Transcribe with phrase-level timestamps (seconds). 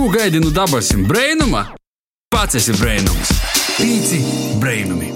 [0.00, 1.60] Ko gaidi no dabasim brainuma?
[2.32, 3.34] Pats esi brainums.
[3.76, 4.20] Pīci
[4.56, 5.10] brainumi.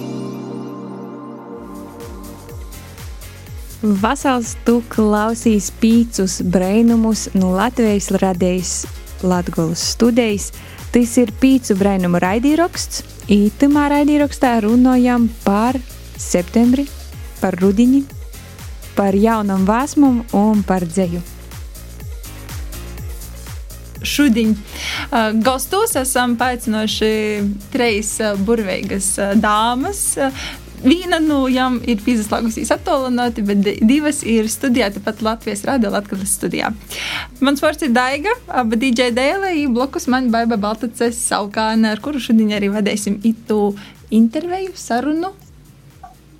[4.02, 8.74] Vasals tu klausīs pīcus brainumus no Latvijas radējas
[9.24, 10.50] Latgolas studijas.
[10.92, 13.06] Tas ir pīcu brainumu raidīraksts.
[13.32, 15.80] Ītumā raidīrakstā runājam par
[16.20, 16.84] septembri,
[17.40, 18.04] par rudiņu,
[19.00, 21.24] par jaunam vēsmumu un par dzēju.
[24.04, 24.54] Šodien
[25.44, 26.36] gastos esam
[28.22, 30.04] uh, burvīgas uh, dāmas.
[30.84, 36.74] Viena no viņām ir izslēgusies attālināti, bet divas ir studijā, tāpat Latvijas Rādio Latvijas studijā.
[37.40, 42.52] Mans vārds ir Daiga, aba DJ Dēlē, blokus man Baiba Baltaces Saukāna, ar kuru šodien
[42.58, 43.72] arī vadīsim itu
[44.12, 45.32] interviju, sarunu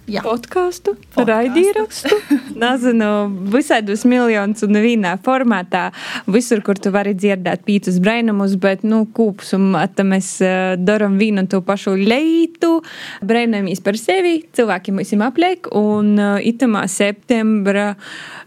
[0.04, 0.20] Jā.
[0.20, 2.16] podkāstu, raidīrakstu.
[2.60, 3.08] Nezinu,
[3.54, 5.86] visādus miljonus un vienā formātā.
[6.28, 11.48] Visur, kur tu vari dzirdēt pīcis brainumus, bet, nu, kūpsumā mēs uh, darām vienu un
[11.48, 12.76] to pašu leitu.
[13.24, 17.94] Brainojamies par sevi, cilvēki mums apliek, un uh, itamā septembra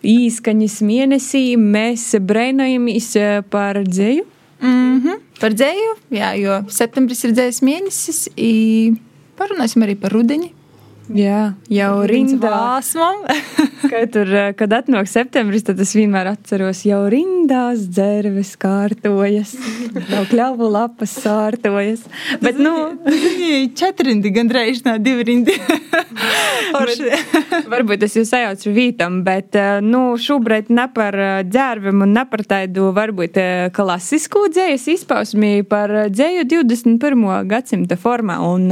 [0.05, 4.27] īskaņas mēnesī mēs brainojamies uh, par dzēju.
[4.61, 5.17] Mm -hmm.
[5.39, 8.30] Par dzēju, jā, jo septembris ir dzējas mēnesis.
[9.38, 10.56] Parunāsim arī par rudeni.
[11.16, 12.52] Jā, jau rindā.
[13.91, 19.53] kad, tur, kad atnāk septembris, tad es vienmēr atceros, jau rindās dzērves kārtojas,
[20.14, 22.03] jau kļavu lapas sārtojas.
[22.44, 22.73] Bet, nu,
[23.77, 25.55] četri rindi, gandrīz nā, divi rindi.
[27.73, 32.89] varbūt es jūs sajaucu vītam, bet, nu, šobrīd ne par dzērviem un ne par tādu,
[32.95, 33.39] varbūt,
[33.75, 37.25] klasisku dzējas izpausmi, par dzēju 21.
[37.49, 38.39] gadsimta formā.
[38.47, 38.69] Un,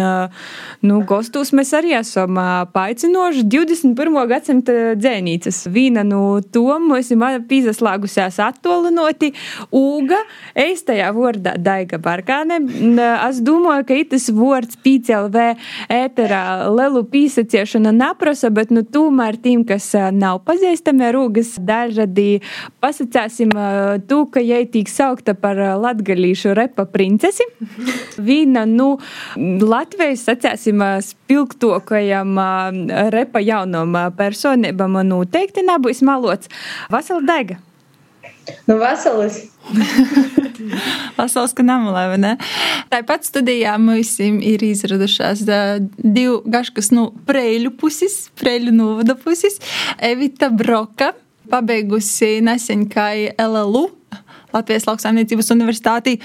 [0.85, 2.37] nu, gostus mēs arī esam esam
[2.73, 4.27] paaicinoši 21.
[4.29, 5.65] gadsimta dzēnīcas.
[5.71, 9.33] Viena no tom mums ir pīzaslāgusies attolinoti
[9.75, 10.21] Uga,
[10.55, 12.59] eistajā vārdā Daiga Barkāne.
[13.27, 15.45] Es domāju, ka itas vārds PCLV
[15.91, 17.03] ēterā lelu
[17.35, 22.41] pīsaciešana naprasa, bet nu tomēr tiem, kas nav pazīstami ar Ugas dažādi,
[22.83, 23.51] pasacāsim
[24.07, 27.43] tu, ka jai tīk saukta par latgalīšu repa princesi.
[28.17, 28.97] Viena, nu,
[29.35, 36.51] Latvijas, sacāsim, spilgtokajā jaunajam repa jaunam personībam noteikti nebūs malots.
[36.91, 37.59] Vasala dega!
[38.67, 39.41] Nu, vasaras.
[41.17, 42.31] Vasaras, ka namulē, vai ne?
[42.91, 45.41] Tāpat studijā mums ir izradušās
[45.97, 49.57] divi gaškas no nu, preļu puses, preļu novada puses.
[49.97, 51.13] Evita Broka,
[51.49, 53.11] pabeigusi nesen kā
[53.41, 53.87] LLU
[54.55, 56.15] Latvijas lauksaimniecības universitāti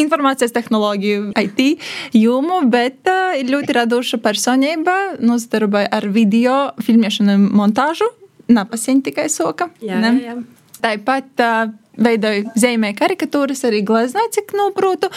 [0.00, 1.82] informācijas tehnoloģiju, IT
[2.18, 3.08] jomu, bet
[3.38, 8.10] ir ļoti radoša personība, nozadarboja ar video filmēšanu un montāžu.
[8.50, 9.70] Napasiņa tikai soka.
[9.82, 10.14] Jā, ne?
[10.20, 10.40] jā.
[10.80, 15.10] Tāpat uh, veidoju zīmē karikatūras, arī gleznoju, cik noprotu.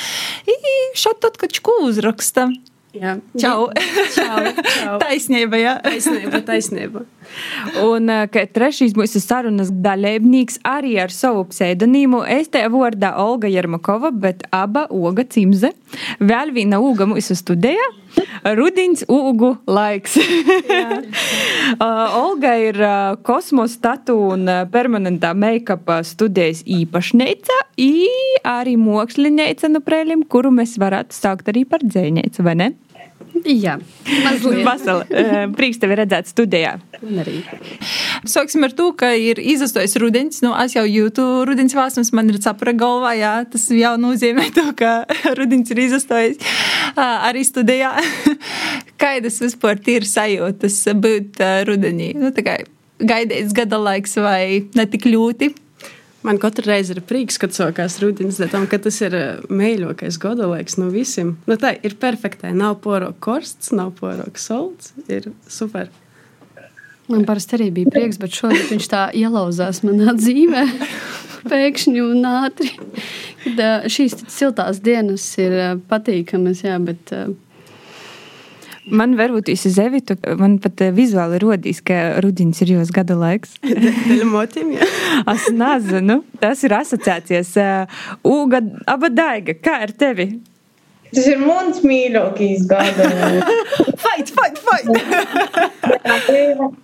[0.99, 2.49] Šādi tad, kad čku uzraksta.
[2.93, 3.71] Jā, čau.
[4.17, 4.97] čau, čau.
[5.01, 5.73] taisnība, jā.
[5.81, 7.01] Taisnība, taisnība.
[7.89, 12.21] Un trešais mūsu sarunas dalībnieks arī ar savu pseidonīmu.
[12.29, 15.73] Es te vārdā Olga Jermakova, bet aba Oga Cimze.
[16.21, 17.89] Vēl viena Uga mūsu studijā.
[18.57, 20.17] Rudins Ugu laiks.
[22.23, 22.79] Olga ir
[23.25, 27.59] kosmosa tatu un permanentā make-up studijas īpašniece,
[28.47, 32.73] arī mākslinieca no prēļiem, kuru mēs varētu saukt arī par dzēnieci, vai ne?
[33.43, 33.77] Jā,
[34.23, 34.61] mazliet.
[34.67, 35.23] Vasala,
[35.57, 36.75] prieks tevi redzēt studijā.
[37.01, 37.39] Arī.
[38.29, 40.41] Sāksim ar to, ka ir izastojis rudens.
[40.45, 44.67] Nu, es jau jūtu rudens vāsmas, man ir sapra galvā, jā, tas jau nozīmē to,
[44.79, 44.93] ka
[45.39, 46.53] rudens ir izastojis
[46.95, 47.95] arī studijā.
[49.01, 52.13] Kādas vispār ir sajūtas būt rudenī?
[52.15, 52.31] Nu,
[53.03, 55.51] gaidīts gada laiks vai ne tik ļoti?
[56.23, 58.39] Man katru reizi ir prieks, kad sākās rudens,
[58.71, 59.15] ka tas ir
[59.51, 61.33] mīļākais gada laiks no visiem.
[61.49, 62.53] Nu, tā ir perfekta.
[62.55, 64.93] Nav porok korsts, nav porok solts.
[65.11, 65.91] Ir super.
[67.11, 70.63] Man parasti arī bija prieks, bet šodien viņš tā ielauzās manā dzīvē.
[71.51, 72.71] Pēkšņi un ātri.
[73.43, 75.57] Kad, šīs siltās dienas ir
[75.91, 77.11] patīkamas, jā, bet
[78.91, 83.55] Man varbūt īsi zevitu, man pat eh, vizuāli rodīs, ka rudens ir jūs gada laiks.
[83.63, 84.87] Deļmotim, jā.
[85.33, 87.53] Es nezinu, tas ir asociācijas.
[88.27, 88.59] Uga,
[88.91, 90.33] aba daiga, kā ar tevi?
[91.13, 93.09] Tas ir mans mīļākais gada.
[94.03, 94.89] fight, fight, fight!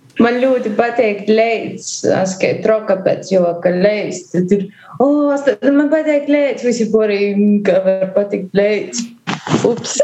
[0.20, 4.18] Man ļoti patīk leģis, es kā troka pēc joka leģis.
[4.34, 4.66] Tad ir,
[5.00, 5.32] oh,
[5.72, 7.22] man patīk leģis, visi porī,
[7.64, 9.06] ka var patikt leģis.
[9.70, 9.96] Ups!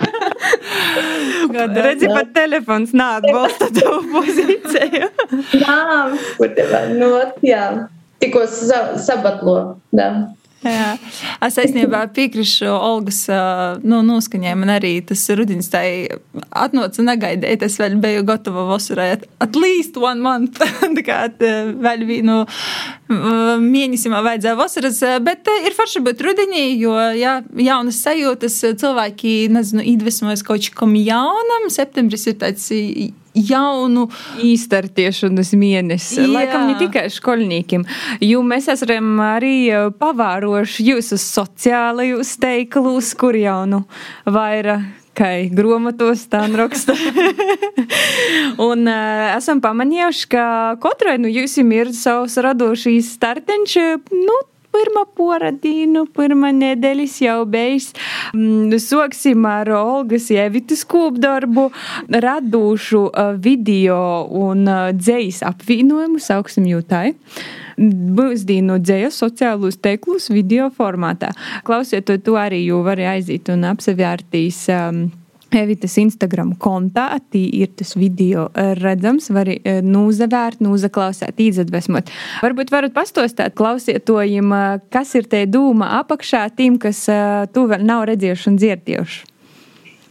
[1.54, 5.10] Redzi, pat telefons neatbalsta tavu pozīciju.
[5.64, 5.82] jā,
[6.38, 7.10] kur tev, nu,
[7.46, 7.66] jā,
[8.22, 9.58] tikko sabatlo,
[9.96, 10.10] jā.
[10.64, 10.94] Jā.
[11.44, 13.20] Es īstenībā piekrītu Olgas
[13.84, 14.54] nu, noskaņai.
[14.56, 15.82] Man arī tas rudens tā
[16.48, 17.58] atnāca negaidīja.
[17.66, 19.10] Es vēl biju gatava vasarai.
[19.44, 20.62] At least one month.
[20.96, 22.42] tā kā vēl vienu
[23.08, 25.00] mēnesim vajadzēja vasaras.
[25.24, 31.68] Bet ir forši būt rudenī, jo jā, jaunas sajūtas cilvēki, nezinu, iedvesmojas kaut kam jaunam.
[31.72, 32.70] Septembris ir tāds
[33.34, 34.06] jaunu
[34.46, 36.24] īstartiešanas mēnesi.
[36.30, 37.84] Laikam ne tikai skolniekiem,
[38.22, 39.56] jo mēs esam arī
[39.98, 43.84] pavāroši jūsu sociālajos teiklus, kur jau nu
[44.24, 46.96] vairāk kā grāmatos tā raksta.
[48.68, 50.46] un uh, esam pamanījuši, ka
[50.82, 53.78] katrai no nu, jums ir savs radošīs starteņš.
[54.12, 54.40] Nu,
[54.74, 57.92] pirmā poradīnu, pirmā nedēļas jau beigas.
[58.34, 61.70] Mm, soksim ar Olgas Jevitas kopdarbu,
[62.10, 63.06] radošu
[63.42, 64.00] video
[64.44, 64.66] un
[64.98, 67.12] dzējas apvienojumu, sauksim jūtai
[67.80, 71.32] mūsdienu dzēju sociālos teiklus video formātā.
[71.66, 74.64] Klausiet, to, to arī jau var aiziet un apsevērtīs.
[74.74, 75.04] Um,
[75.54, 78.48] Evitas Instagram kontā, tī ir tas video
[78.80, 82.10] redzams, var eh, nūzavērt, nūzaklausēt, izdvesmot.
[82.42, 87.86] Varbūt varat pastostāt klausietojiem, eh, kas ir te dūma apakšā tiem, kas eh, tu vēl
[87.86, 89.30] nav redzējuši un dzirdējuši.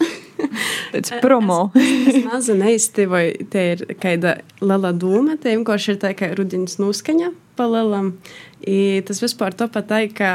[0.94, 1.60] Tāds promo.
[1.80, 6.80] es, es mazu neiztīvoju, te ir kāda liela dūma, te vienkārši ir tā kā rudiņas
[6.82, 8.16] nuskaņa pa lielam.
[8.64, 10.34] I tas vispār to pat tā, ka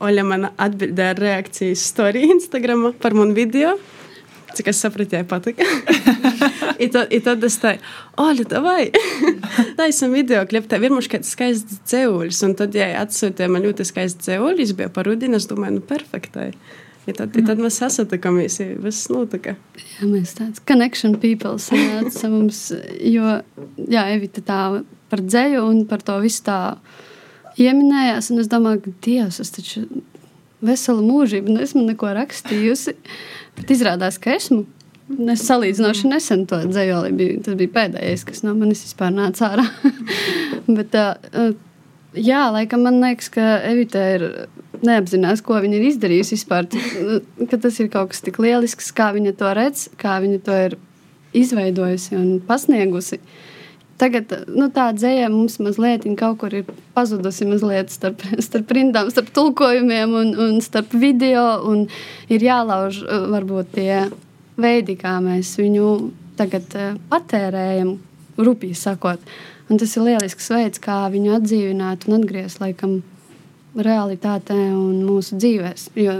[0.00, 3.74] Oļa man atbildēja ar reakcijas storiju Instagram par manu video.
[4.56, 5.66] Cik es sapratu, jai patika.
[6.82, 7.84] I, to, I tad es teicu,
[8.20, 8.90] Oļa, vai
[9.78, 12.42] taisam video klipu, tev ir mums kāds skaists dzēuļs.
[12.48, 16.50] Un tad, ja atsūtīja man ļoti skaists dzēuļs, bija par rudinu, es domāju, nu perfektai.
[17.08, 17.46] I tad, mm.
[17.48, 19.56] tad mēs sasatikāmies, ja viss notika.
[19.80, 22.66] Jā, mēs tāds connection people sanāca mums,
[23.00, 23.38] jo,
[23.88, 24.60] jā, Evita tā
[25.10, 26.60] par dzēju un par to visu tā
[27.60, 29.86] ieminējās, un es domāju, ka Dievs, es taču
[30.64, 32.94] veselu mūžību nesmu neko rakstījusi.
[33.58, 34.64] Bet izrādās, ka esmu.
[35.32, 37.10] Es salīdzinoši nesen to dzējoli.
[37.18, 39.66] Bija, tas bija pēdējais, kas no manis vispār nāca ārā.
[40.78, 41.50] Bet, uh,
[42.14, 44.26] jā, laikam man liekas, ka Evita ir
[44.86, 46.70] neapzinās, ko viņa ir izdarījusi vispār.
[47.50, 50.78] Ka tas ir kaut kas tik lielisks, kā viņa to redz, kā viņa to ir
[51.42, 53.18] izveidojusi un pasniegusi.
[53.18, 53.50] Uh,
[54.00, 59.28] Tagad nu, tā dzēja mums mazliet kaut kur ir pazudusi mazliet starp, starp rindām, starp
[59.36, 61.44] tulkojumiem un, un starp video.
[61.68, 61.86] Un
[62.32, 64.06] ir jālauž varbūt tie
[64.60, 65.86] veidi, kā mēs viņu
[66.40, 66.72] tagad
[67.12, 67.94] patērējam,
[68.40, 69.22] rupīgi sakot.
[69.70, 73.02] Un tas ir lielisks veids, kā viņu atdzīvināt un atgriezt laikam
[73.76, 75.90] realitātē un mūsu dzīvēs.
[76.00, 76.16] Jo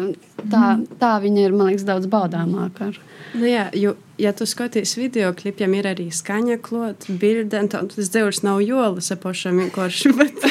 [0.52, 2.92] tā, tā viņa ir, man liekas, daudz baudāmāka.
[2.92, 3.00] Ar,
[3.34, 8.42] Nu jā, jo, ja tu skaties video klipiem, ir arī skaņa klāta, bilde, tas dzēvs
[8.44, 10.46] nav jolas apašam vienkārši, bet,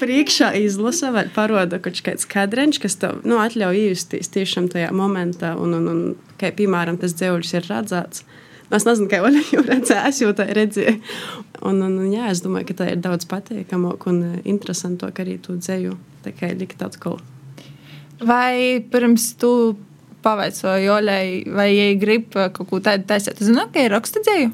[0.00, 5.54] priekšā izlasa vai paroda kaut kāds kadrenč, kas tev, nu, atļauj iejusties tiešām tajā momentā,
[5.60, 6.00] un, un, un
[6.40, 8.24] kā, piemēram, tas dzēvs ir redzēts.
[8.70, 10.96] Nu, es nezinu, kā Oļa jau redzēja, es jau tā redzēju.
[11.60, 15.58] Un, un, un, jā, es domāju, ka tā ir daudz patīkamāk un interesantāk arī to
[15.60, 17.20] dzēju, tā kā likt atkal.
[18.22, 19.52] Vai pirms tu
[20.24, 23.40] pavaicoju Oļai, vai viņa grib uh, kaut ko tādu taisīt.
[23.40, 24.52] Es zinu, ka ir rakstadzēju.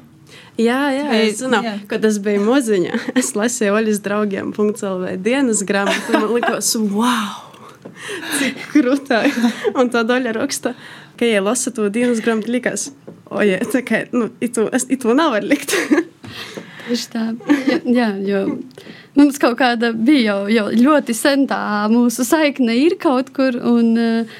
[0.59, 1.75] Jā, jā, es zinu, jā.
[1.89, 2.97] kad es biju moziņa.
[3.19, 6.15] Es lasīju Oļas draugiem .lv dienas grāmatu.
[6.17, 7.45] Man likās, wow!
[8.39, 9.33] Cik krūtāji.
[9.79, 10.75] Un tā daļa raksta,
[11.19, 12.89] ka, ja lasa to dienas grāmatu, likās,
[13.31, 15.75] oje, tā kā, nu, itu, es, itu nevar likt.
[16.89, 17.25] Tieši tā.
[17.69, 18.45] Jā, jā, jo
[19.19, 21.59] mums kaut kāda bija jau, jau ļoti sen tā
[21.91, 23.57] mūsu saikne ir kaut kur.
[23.69, 24.39] Un, uh,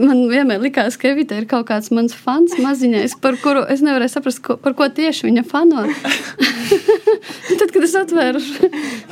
[0.00, 4.12] Man vienmēr likās, ka Evita ir kaut kāds mans fans maziņais, par kuru es nevarēju
[4.14, 5.84] saprast, ko, par ko tieši viņa fano.
[7.58, 8.42] Tad, kad es atvēru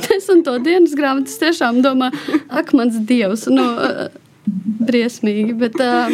[0.06, 3.66] desmito dienas grāmatu, es tiešām domāju, ak, mans dievs, nu,
[4.84, 5.54] briesmīgi.
[5.58, 6.12] Bet, uh,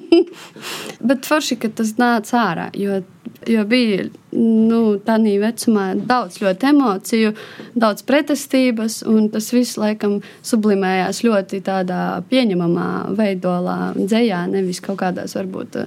[1.12, 3.00] bet forši, ka tas nāca ārā, jo
[3.48, 4.04] Jo bija
[4.36, 7.32] nu, tādā vecumā daudz emociju,
[7.72, 15.36] daudz pretestības, un tas viss laikam sublimējās ļoti tādā pieņemamā veidolā, dzējā, nevis kaut kādās
[15.38, 15.84] varbūt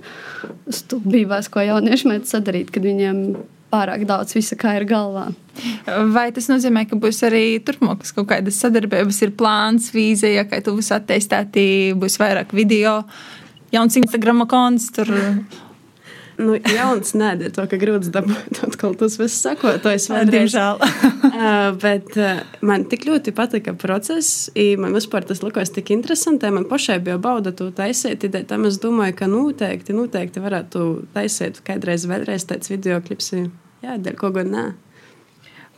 [0.74, 3.22] stulbībās, ko jaunieši mēdz sadarīt, kad viņiem
[3.74, 5.28] pārāk daudz visa kā ir galvā.
[6.14, 10.76] Vai tas nozīmē, ka būs arī turpmākas kaut kādas sadarbības, ir plāns, vīzija, ka tu
[10.78, 11.68] būsi attīstīti,
[12.02, 13.02] būs vairāk video,
[13.74, 14.90] jauns Instagram konts?
[14.98, 15.14] Tur...
[16.40, 20.08] Nu, jauns nē, ir to, ka grūti dabūt atkal tos visus sakotojus.
[20.30, 20.80] Diemžēl.
[20.84, 24.48] uh, bet uh, man tik ļoti patika process,
[24.82, 26.50] man vispār tas likās tik interesanti.
[26.54, 32.08] Man pašai bija bauda to taisīt, tad es domāju, ka noteikti, noteikti varētu taisīt kādreiz
[32.10, 33.34] vēlreiz tāds video klips.
[33.84, 34.66] Jā, dēļ ko gan nē.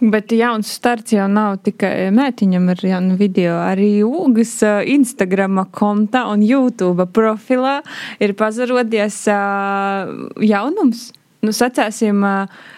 [0.04, 3.56] Bet jauns starts jau nav tikai mētiņam ar jaunu video.
[3.64, 7.78] Arī Ugas uh, Instagram konta un YouTube profilā
[8.20, 10.12] ir pazarodies uh,
[10.44, 11.14] jaunums.
[11.46, 12.76] Nu, sacēsim, uh,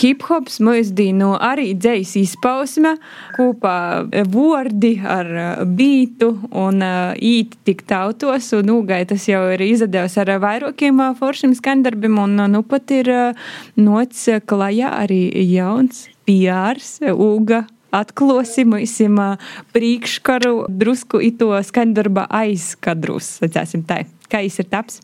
[0.00, 2.96] hip-hops mūsdienu arī dzējas izpausme,
[3.36, 3.78] kopā
[4.26, 5.30] vārdi ar
[5.62, 6.82] bītu un
[7.14, 12.62] īt tik tautos, un Ugai tas jau ir izdevies ar vairākiem foršiem skandarbiem, un nu
[12.66, 13.10] pat ir
[13.78, 18.74] nots klajā arī jauns PRs, Uga atklāsim
[19.72, 24.02] priekškaru, drusku ito skandarba aizkadrus, sacēsim tā.
[24.28, 25.00] Kā jis ir taps?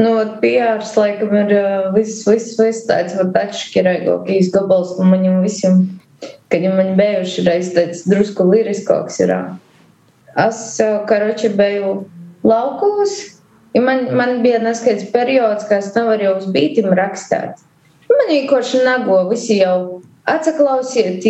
[0.00, 1.50] Nu, PRs laikam ir
[1.92, 5.82] viss, viss, viss tāds atšķirīgākais gabals no viņam visiem.
[6.50, 9.34] Kad jau man bijuši reiz tāds drusku liriskāks ir.
[10.40, 10.62] Es,
[11.10, 11.92] karoči, biju
[12.46, 13.18] laukos,
[13.76, 17.60] ja man, man bija neskaidrs periods, kad es nevaru uz bītim rakstīt.
[18.11, 21.25] Man vienkārši nago visi jau atsaklausiet,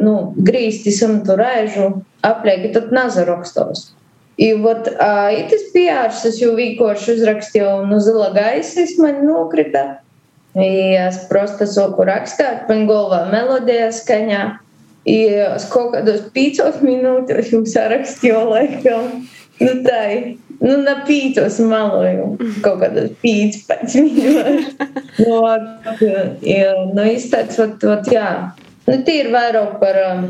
[0.00, 1.90] nu, grīsti simtu rēžu,
[2.24, 3.90] aplieki, tad nazarakstos.
[4.36, 10.02] I вот а, tas pjārs, es jau vienkārši uzrakstīju no zila gaisa, es man nokrita.
[10.56, 14.42] I es просто soku rakstāt, man galvā melodija skaņā.
[15.08, 15.16] I
[15.56, 19.08] es kaut kādos pīcos minūtes jau sarakstīju laikam.
[19.60, 20.02] Nu tā,
[20.62, 22.30] nu na pīcos maloju,
[22.64, 24.70] kaut kādos pīc pēc minūtes.
[25.24, 25.40] no,
[26.44, 28.30] ja, nu izteic, vat, vat, jā.
[28.86, 30.24] Nu tie ir vairāk par um,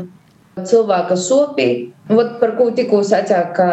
[0.57, 1.69] cilvēka sopī,
[2.09, 3.69] vat par ko tikko sacāk, ka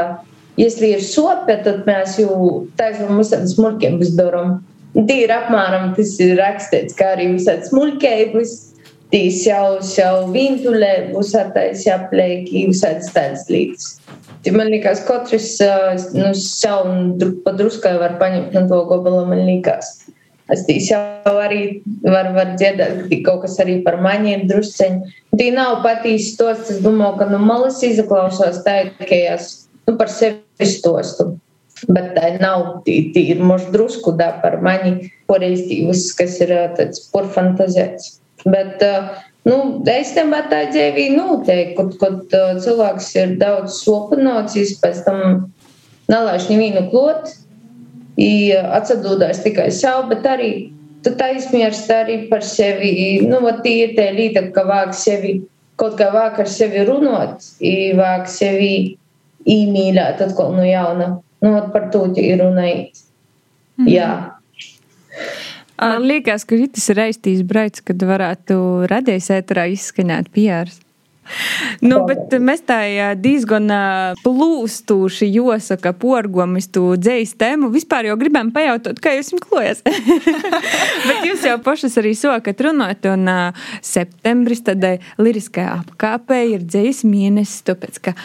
[0.56, 2.36] Если ir sope, tad mēs jau
[2.78, 4.60] taisām visādas smulkības darām.
[4.94, 8.52] Tīri apmēram tas ir rakstīts, kā arī visādas smulkības.
[9.10, 13.96] Tīs jau, jau vintulē būs attaisi aplieki, visādas tādas lietas.
[14.45, 15.57] Ja man liekas, katrs
[16.15, 19.97] nu, savu padruskai var paņemt no to gobala, man liekas.
[20.49, 25.11] Es tīs jau arī varu var dziedāt, ka kaut kas arī par maniem drusceņi.
[25.37, 29.51] Tī nav patīs tos, es domāju, ka no malas izaklausās tā, ka es
[29.85, 31.35] nu, par sevi stostu.
[31.87, 38.17] Bet tā nav tīri mož drusku da par mani poreiztīvas, kas ir tāds porfantazēts.
[38.47, 38.81] Bet,
[39.47, 45.21] nu, īstenībā tā dzīvī notiek, kad, kad cilvēks ir daudz sopanocis, pēc tam
[46.11, 47.31] nelaiž nevienu klot,
[48.19, 50.51] atsadūdās tikai savu, bet arī
[51.05, 53.21] tu aizmirsti arī par sevi.
[53.23, 55.39] Nu, tie ir tie līdzekļi, ka vāk sevi,
[55.79, 57.45] kaut kā vāk ar sevi runāt,
[57.95, 58.97] vāk sevi
[59.47, 61.13] iemīļot atkal no jauna.
[61.39, 62.99] Nu, par to ir runājot.
[63.79, 63.87] Mm.
[63.87, 64.09] Jā.
[65.79, 68.59] Man liekas, ka šis ir reizes braucis, kad varētu
[68.91, 70.85] radījis ēterā izskaņot pierādījumus.
[71.85, 72.79] Nu, bet mēs tā
[73.21, 73.69] diezgan
[74.23, 77.69] plūstoši jāsaka, porgomis tu dzējas tēmu.
[77.73, 79.83] Vispār jau gribam pajautāt, kā jūs jums klojas.
[81.09, 83.29] bet jūs jau pašas arī sokat runāt, un
[83.85, 88.17] septembris tādai liriskajā apkāpē ir dzējas mēnesis, tāpēc, ka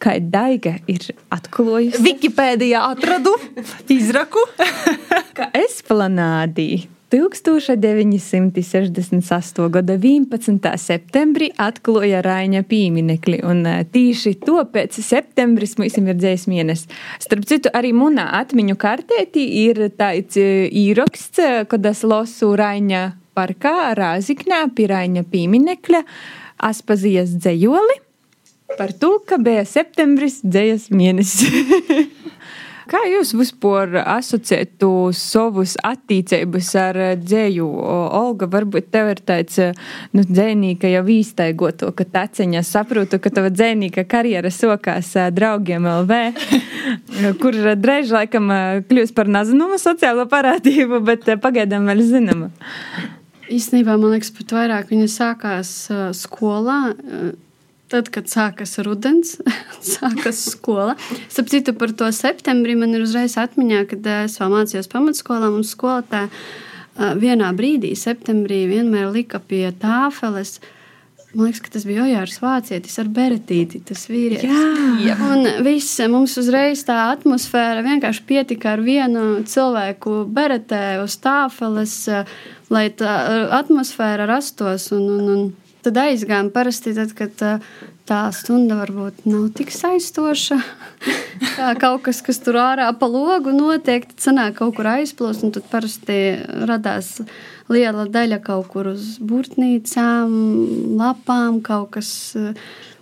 [0.00, 2.02] kā Daiga ir atklājusi.
[2.04, 3.32] Wikipēdijā atradu
[3.98, 4.42] izraku,
[5.36, 9.66] ka Esplanādī 1968.
[9.74, 10.62] gada 11.
[10.78, 16.86] septembrī atklāja Raņa pieminekli, un tīši to pēc septembris mums ir dzējs mēnesis.
[17.22, 23.02] Starp citu, arī munā atmiņu kartētī ir tāds īraksts, kad es lasu Raņa
[23.34, 26.00] parkā, Rāzikņā, pie Raņa pieminekļa,
[26.70, 28.09] Aspazijas dzējoli
[28.78, 32.10] par to, ka bija septembris dzējas mēnesis.
[32.90, 37.66] Kā jūs vispār asociētu savus attīstības ar dzēju?
[38.18, 39.60] Olga, varbūt tev ir tāds
[40.10, 46.18] nu, dzēnīka jau īstaigoto, ka taceņa saprotu, ka tava dzēnīka karjera sokās draugiem LV,
[47.42, 48.50] kur drēž laikam
[48.90, 52.50] kļūst par nezināmu sociālo parādību, bet pagaidām vēl zināma.
[53.50, 55.76] Īstenībā man liekas, pat vairāk viņa sākās
[56.18, 56.80] skolā
[57.90, 59.34] Tad, kad sākas rudens,
[59.96, 60.94] sākas skola.
[61.26, 65.48] Starp citu, par to septembrī man ir uzreiz atmiņā, kad eh, es vēl mācījos pamatskolā.
[65.50, 70.60] Mums skolotāja eh, vienā brīdī, septembrī, vienmēr lika pie tāfeles.
[71.34, 74.50] Man liekas, ka tas bija Ojārs Vācietis ar beretīti, tas vīrietis.
[75.02, 75.16] Jā.
[75.26, 82.38] Un viss, mums uzreiz tā atmosfēra vienkārši pietika ar vienu cilvēku beretē uz tāfeles, eh,
[82.70, 83.16] lai tā
[83.58, 84.92] atmosfēra rastos.
[84.94, 87.38] Un, un, un Tad aizgājām parasti, tad, kad
[88.10, 90.58] tā stunda varbūt nav tik saistoša.
[91.56, 95.66] Kā kaut kas, kas tur ārā pa logu notiek, tad sanāk kaut kur aizplūst, tad
[95.72, 96.18] parasti
[96.68, 97.16] radās
[97.70, 100.36] liela daļa kaut kur uz burtnīcām,
[101.00, 102.12] lapām, kaut kas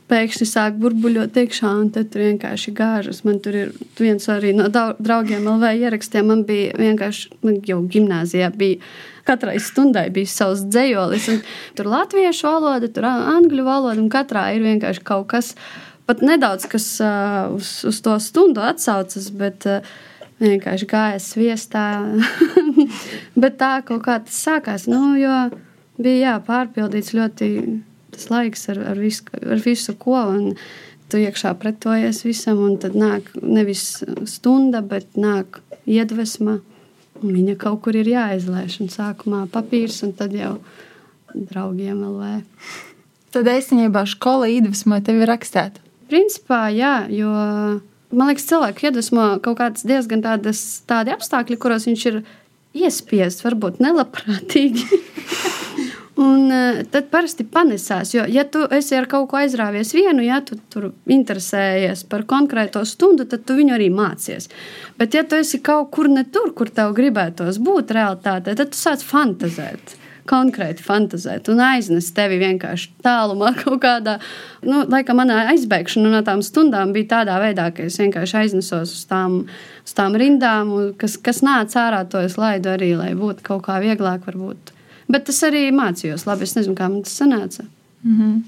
[0.09, 3.23] pēkšņi sāk burbuļot iekšā, un tad tur vienkārši gāžas.
[3.27, 6.31] Man tur ir viens arī no draugiem LV ierakstiem.
[6.31, 8.81] Man bija vienkārši, man jau gimnāzijā bija.
[9.29, 11.29] Katrai stundai bija savs dzējolis.
[11.77, 15.50] Tur latviešu valoda, tur angļu valoda, un katrā ir vienkārši kaut kas,
[16.09, 19.85] pat nedaudz, kas uh, uz, uz to stundu atsaucas, bet uh,
[20.41, 21.85] vienkārši gāja sviestā.
[23.43, 25.37] bet tā kaut kā tas sākās, nu, jo
[26.00, 27.50] bija jā, pārpildīts ļoti
[28.19, 30.19] tas laiks ar, ar, visu, ar visu ko.
[31.09, 36.59] Tu iekšā pretojies visam, un tad nāk nevis stunda, bet nāk iedvesma.
[37.23, 38.81] Viņa kaut kur ir jāizlaiž.
[38.85, 40.59] Un sākumā papīrs, un tad jau
[41.33, 42.43] draugiem vēl.
[43.35, 45.81] Tad īstenībā skola iedvesmoja tevi rakstīt.
[46.09, 52.05] Principā, jā, jo man liekas, cilvēku iedvesmo kaut kādas diezgan tādas, tādi apstākļi, kuros viņš
[52.13, 52.23] ir
[52.79, 54.87] iespiests, varbūt nelabprātīgi.
[56.19, 60.41] Un uh, tad parasti panesās, jo, ja tu esi ar kaut ko aizrāvies vienu, ja
[60.43, 64.49] tu tur interesējies par konkrēto stundu, tad tu viņu arī mācies.
[64.99, 68.81] Bet, ja tu esi kaut kur ne tur, kur tev gribētos būt realitātē, tad tu
[68.81, 69.95] sāc fantazēt
[70.29, 74.17] konkrēti fantazēt un aiznest tevi vienkārši tālumā kaut kādā.
[74.67, 79.07] Nu, laikam, manā aizbēgšana no tām stundām bija tādā veidā, ka es vienkārši aiznesos uz
[79.09, 79.45] tām,
[79.87, 83.79] uz tām rindām, kas, kas nāca ārā, to es laidu arī, lai būtu kaut kā
[83.87, 84.75] vieglāk varbūt
[85.09, 86.45] Bet es arī mācījos labi.
[86.49, 87.65] Es nezinu, kā man tas sanāca.
[88.05, 88.43] Mm -hmm.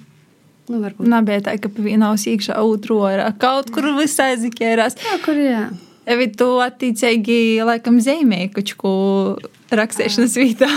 [0.71, 1.07] Nu, varbūt.
[1.09, 3.33] Nav bija tā, ka pa vienu ausu iekšā otru orā.
[3.39, 4.95] Kaut kur viss aizikērās.
[4.95, 5.71] Jā, kur jā.
[6.07, 7.99] Evi, tu attiecīgi laikam
[8.77, 8.93] ko
[9.71, 10.69] rakstīšanas vietā.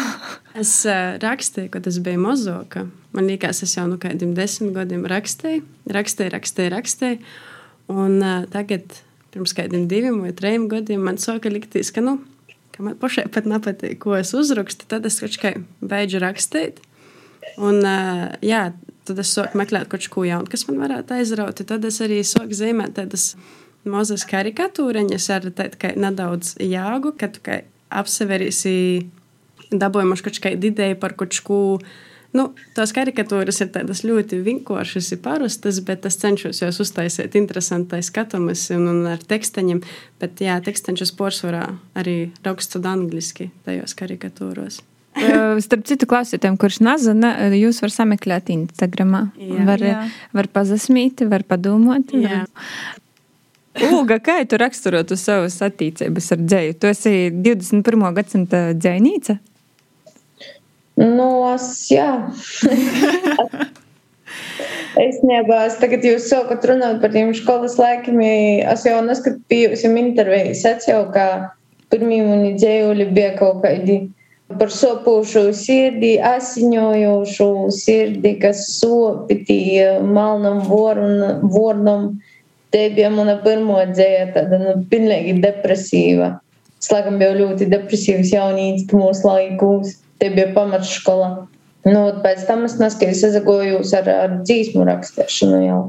[0.62, 2.88] es uh, rakstīju, kad es biju mozoka.
[3.14, 7.20] Man liekas, es jau no nu kādiem desmit gadiem rakstīju, rakstīju, rakstīju, rakstīju.
[7.94, 8.84] Un uh, tagad,
[9.34, 12.20] pirms kādiem diviem vai trim gadiem, man sāka likties, ka, nu,
[12.74, 16.82] ka man pašai pat nepatīk, ko es uzrakstu, tad es kaut kā beidzu rakstīt.
[17.62, 17.84] Un,
[18.46, 18.64] jā,
[19.08, 21.60] tad es sāku meklēt kaut ko jaunu, kas man varētu aizraut.
[21.60, 23.34] Tad es arī sāku zīmēt tādas
[23.84, 27.44] mazas karikatūriņas ar tādu nedaudz jāgu, ka tu
[27.94, 28.76] apseverīsi
[29.74, 31.60] dabūjuši kaut kādu ideju par kaut ko
[32.34, 38.66] Nu, tās karikatūras ir tādas ļoti vienkāršas, parastas, bet es cenšos jūs uztaisīt interesantai skatumus
[38.74, 39.84] un, un ar teksteņiem.
[40.22, 44.82] Bet, jā, teksteņus porcelānā arī rakstot angliski tajos karikatūros.
[45.66, 49.16] Starp citu, klausītājiem, kurš nezina, jūs varat sameklēt Instagram.
[49.70, 50.02] Var, jā.
[50.34, 52.16] var pazasmīt, var padomāt.
[52.18, 52.50] Var...
[53.92, 56.78] Ulga, kā tu raksturotu savas attīstības ar dzēju?
[56.82, 58.10] Tu esi 21.
[58.18, 59.38] gadsimta dzēnīca?
[61.00, 62.10] Nu, es, jā.
[65.06, 68.22] es nebā, es tagad jūs sākat runāt par tiem skolas laikiem.
[68.74, 70.62] Es jau neskatījos jums intervijas.
[70.70, 71.28] Es jau kā
[71.94, 74.04] pirmie mani dzējuļi bija kaut kādi
[74.60, 82.12] par sopūšu sirdi, asiņojošu sirdi, kas sopitīja malnam vornam.
[82.74, 86.36] Te bija mana pirmā dzēja, tāda nu, pilnīgi depresīva.
[86.82, 89.94] Es laikam biju ļoti depresīvs jaunīts mūsu laikos
[90.24, 91.30] tie bija pamatškola.
[91.84, 95.80] Nu, pēc tam es neskatījos, sazagojos ar, ar dzīsmu rakstīšanu jau.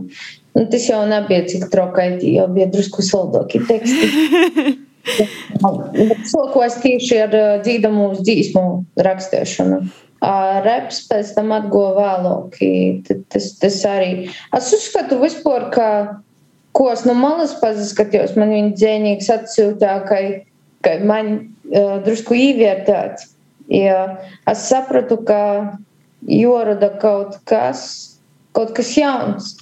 [0.55, 4.75] Nu, tas jau nebija cik trokaiti, jau bija drusku saldāki teksti.
[6.33, 8.65] Sokos tieši ar dzīdamu uz dzīsmu
[9.07, 9.85] rakstīšanu.
[10.65, 12.59] Reps pēc tam atguva vēlāk.
[13.31, 14.31] Tas, tas arī.
[14.57, 15.89] Es uzskatu vispār, ka,
[16.75, 20.23] ko es no malas pazaskatījos, man viņa dzēnīgs atsūtā, ka,
[20.87, 23.34] ka man uh, drusku īvērtēts
[23.73, 23.99] Ja
[24.51, 25.41] es sapratu, ka
[26.29, 27.85] jārada kaut kas,
[28.57, 29.55] kaut kas jauns.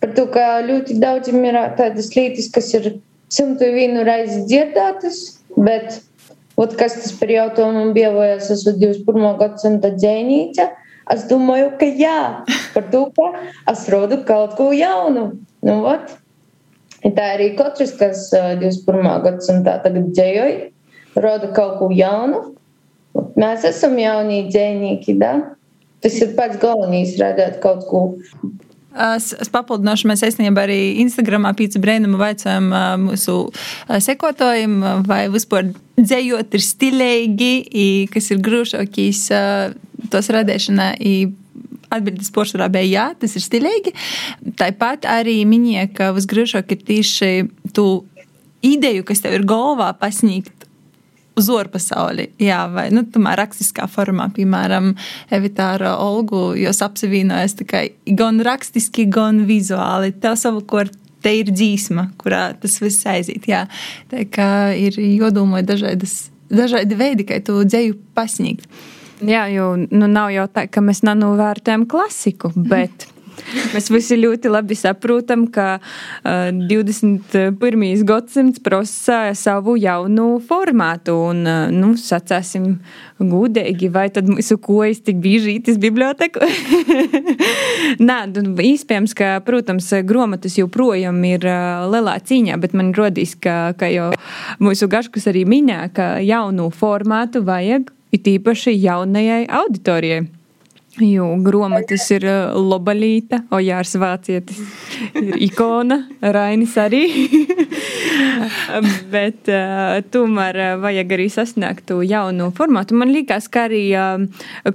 [0.00, 2.92] Par to, ka ļoti daudziem ir tādas lietas, kas ir
[3.30, 5.18] simtu vienu reizi dzirdētas,
[5.58, 6.00] bet
[6.60, 9.28] ot, kas tas par jautājumu bija, vai es esmu 21.
[9.40, 10.70] gadsimta dzēnīca,
[11.14, 12.22] es domāju, ka jā,
[12.74, 13.30] par to, ka
[13.70, 15.30] es rodu kaut ko jaunu.
[15.66, 16.16] Nu, ot.
[17.00, 19.06] Tā arī katrs, kas 21.
[19.24, 20.68] gadsimtā tagad dzējoja,
[21.16, 22.42] roda kaut ko jaunu,
[23.40, 25.34] Mēs esam jaunie dzēnieki, da?
[26.00, 28.02] Tas ir pats galvenais, redzēt kaut ko.
[28.90, 32.66] Es, es papildināšu, mēs īstenībā arī Instagramā pīci brēnumu vaicājam
[33.04, 33.36] mūsu
[33.86, 37.52] sekotājiem, vai vispār dzējot ir stilīgi,
[38.10, 39.22] kas ir grūšākīs
[40.10, 40.92] tos radēšanā.
[41.90, 43.92] Atbildes porcelānā bija jā, tas ir stilīgi.
[44.58, 47.30] Tāpat arī minēja, ka visgrūšāk ir tieši
[47.74, 47.86] tu
[48.62, 50.59] ideju, kas tev ir galvā, pasniegt
[51.40, 52.30] uz ārpasauli.
[52.42, 54.92] Jā, vai nu, tomēr rakstiskā formā, piemēram,
[55.34, 57.86] Evitāra Olgu, jos apsevienojas tikai
[58.18, 60.12] gan rakstiski, gan vizuāli.
[60.22, 63.48] Tev savukārt te ir dzīsma, kurā tas viss aiziet.
[63.50, 63.66] Jā.
[64.12, 66.16] Tā kā ir jodomāja dažādas,
[66.52, 68.68] dažādi veidi, kā to dzēju pasniegt.
[69.20, 73.09] Jā, jo nu, nav jau tā, ka mēs nenovērtējam klasiku, bet
[73.74, 77.84] Mēs visi ļoti labi saprotam, ka uh, 21.
[78.08, 81.16] gadsimts prasa savu jaunu formātu.
[81.30, 82.78] Un, uh, nu, sacāsim
[83.20, 86.42] gudīgi, vai tad mūsu kojas tik bieži ītis biblioteku?
[88.08, 93.72] Nē, nu, īspējams, ka, protams, grāmatas joprojām ir uh, lielā cīņā, bet man rodīs, ka,
[93.78, 94.10] ka jau
[94.62, 100.26] mūsu gaškus arī minē, ka jaunu formātu vajag it īpaši jaunajai auditorijai.
[101.00, 104.58] Jo grāmatas ir lobalīta, Ojārs Vācietis
[105.16, 107.06] ir ikona, Rainis arī.
[109.14, 112.96] Bet uh, tomēr vajag arī sasniegt to jaunu formātu.
[113.00, 114.26] Man liekas, ka arī uh,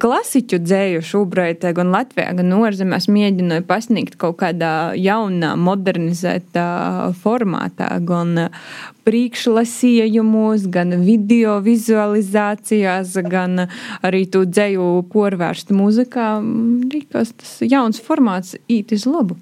[0.02, 6.68] klasiķu dzēju šobrīd gan Latvijā, gan ārzemēs mēģināja pasniegt kaut kādā jaunā, modernizētā
[7.22, 8.48] formātā, gan
[9.06, 13.68] priekšlasījumos, gan video vizualizācijās, gan
[14.06, 16.30] arī tu dzēju porvērstu muzikā.
[16.94, 19.38] Rīkos tas jauns formāts īt uz labu.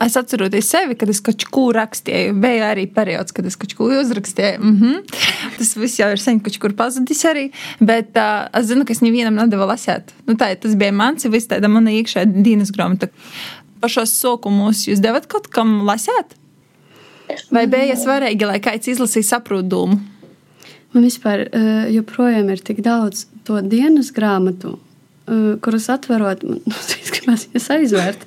[0.00, 2.32] Es atceros sevi, kad es kaut ko rakstīju.
[2.40, 4.60] Bija arī periods, kad es kaut ko uzrakstīju.
[4.62, 5.18] Mm -hmm.
[5.58, 7.50] Tas viss jau ir sen kaut kur pazudis arī.
[7.80, 10.14] Bet uh, es zinu, ka es nevienam nedevu lasīt.
[10.26, 13.08] Nu, tā, tas bija mans, viss tāda mana iekšējā dienas grāmata.
[13.80, 16.39] Pašos sokumos jūs devat kaut kam lasīt?
[17.54, 19.98] Vai bija svarīgi, lai kāds izlasīja saprotumu?
[20.90, 21.44] Man vispār
[21.94, 24.78] joprojām ir tik daudz to dienas grāmatu,
[25.62, 26.62] kuras atverot, man
[27.14, 28.24] gribās viņas aizvērt.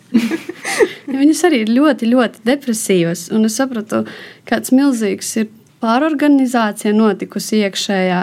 [1.10, 3.28] viņas arī ir ļoti, ļoti depresīvas.
[3.36, 4.06] Un es sapratu,
[4.48, 5.50] kāds milzīgs ir
[5.84, 8.22] pārorganizācija notikusi iekšējā.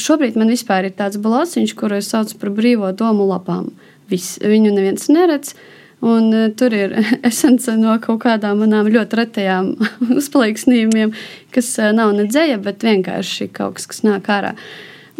[0.00, 3.68] Šobrīd man ir tāds blociņš, kuru es saucu par brīvo domu lapām.
[4.10, 5.52] Viss, viņu neviens neredz.
[5.52, 6.94] Uh, Un, uh, tur ir
[7.30, 9.72] esence no kaut kādām manām ļoti retajām
[10.20, 11.12] uzplaiksnījumiem,
[11.54, 14.54] kas uh, nav ne dzēja, bet vienkārši kaut kas, kas nāk ārā.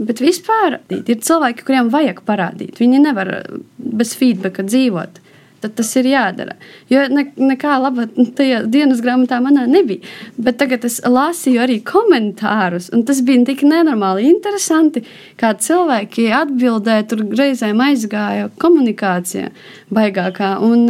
[0.01, 2.79] Bet vispār ir cilvēki, kuriem vajag parādīt.
[2.81, 3.35] Viņi nevar
[3.77, 5.20] bez feedbacka dzīvot
[5.61, 6.57] tad tas ir jādara.
[6.91, 10.05] Jo ne, nekā laba tajā dienas grāmatā manā nebija.
[10.41, 15.05] Bet tagad es lasīju arī komentārus, un tas bija tik nenormāli interesanti,
[15.41, 19.55] kā cilvēki atbildēja, tur reizēm aizgāja komunikācija
[19.93, 20.57] baigākā.
[20.65, 20.87] Un,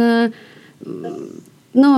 [1.71, 1.89] Nu,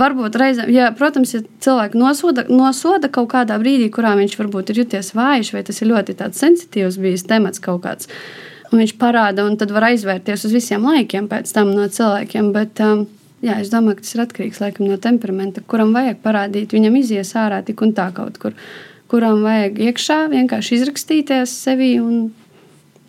[0.00, 4.80] varbūt reizēm, ja, protams, ja cilvēku nosoda, nosoda kaut kādā brīdī, kurā viņš varbūt ir
[4.80, 8.08] juties vājš, vai tas ir ļoti sensitīvs bijis temats kaut kāds.
[8.08, 12.50] Uh, un viņš parāda, un tad var aizvērties uz visiem laikiem pēc tam no cilvēkiem.
[12.54, 13.06] Bet, um,
[13.44, 17.32] jā, es domāju, ka tas ir atkarīgs laikam, no temperamenta, kuram vajag parādīt, viņam izies
[17.38, 18.56] ārā tik un tā kaut kur,
[19.10, 22.28] kuram vajag iekšā vienkārši izrakstīties sevi, un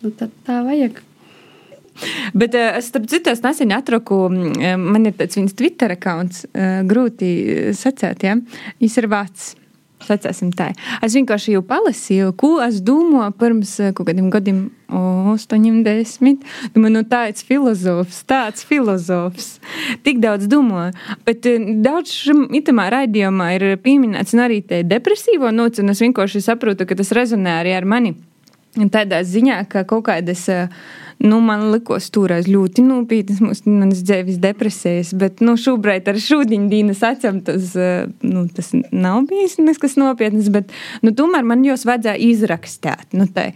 [0.00, 1.02] nu, tā vajag.
[2.32, 6.80] Bet uh, es starp citu nesen atraku, mm, man ir tāds viņas Twitter akauns, uh,
[6.88, 7.32] grūti
[7.76, 8.38] secēt, ja?
[8.80, 9.50] Viņš ir vārds.
[10.00, 10.70] Sacēsim tā.
[11.04, 16.46] Es vienkārši jau palasīju, ko es domāju pirms eh, kaut kādiem gadiem, 80.
[16.74, 19.52] Domāju, nu tāds filozofs, tāds filozofs.
[20.06, 20.96] Tik daudz domāju.
[21.28, 26.42] Bet eh, daudz šim itamā raidījumā ir pieminēts arī te depresīvo nots, un es vienkārši
[26.48, 28.16] saprotu, ka tas rezonē arī ar mani.
[28.70, 30.46] Tādā ziņā, ka kaut kādas.
[30.48, 36.70] Uh, Nu, man likās, toreiz ļoti nopietnas manas dzīves depresijas, bet nu, šobrīd ar šūdiņu
[36.70, 40.48] dienas acīm tas, eh, nu, tas nav bijis nekas nopietnas.
[40.48, 40.72] Bet,
[41.04, 43.12] nu, tomēr man jos vajadzēja izrakstīt.
[43.12, 43.52] Nu, tai.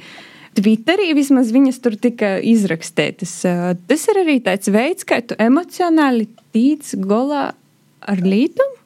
[0.54, 3.32] Twitterī vismaz viņas tur tika izrakstītas.
[3.48, 7.54] Eh, tas ir arī tāds veids, kā tu emocionāli tīc golā
[8.04, 8.76] ar lītumu.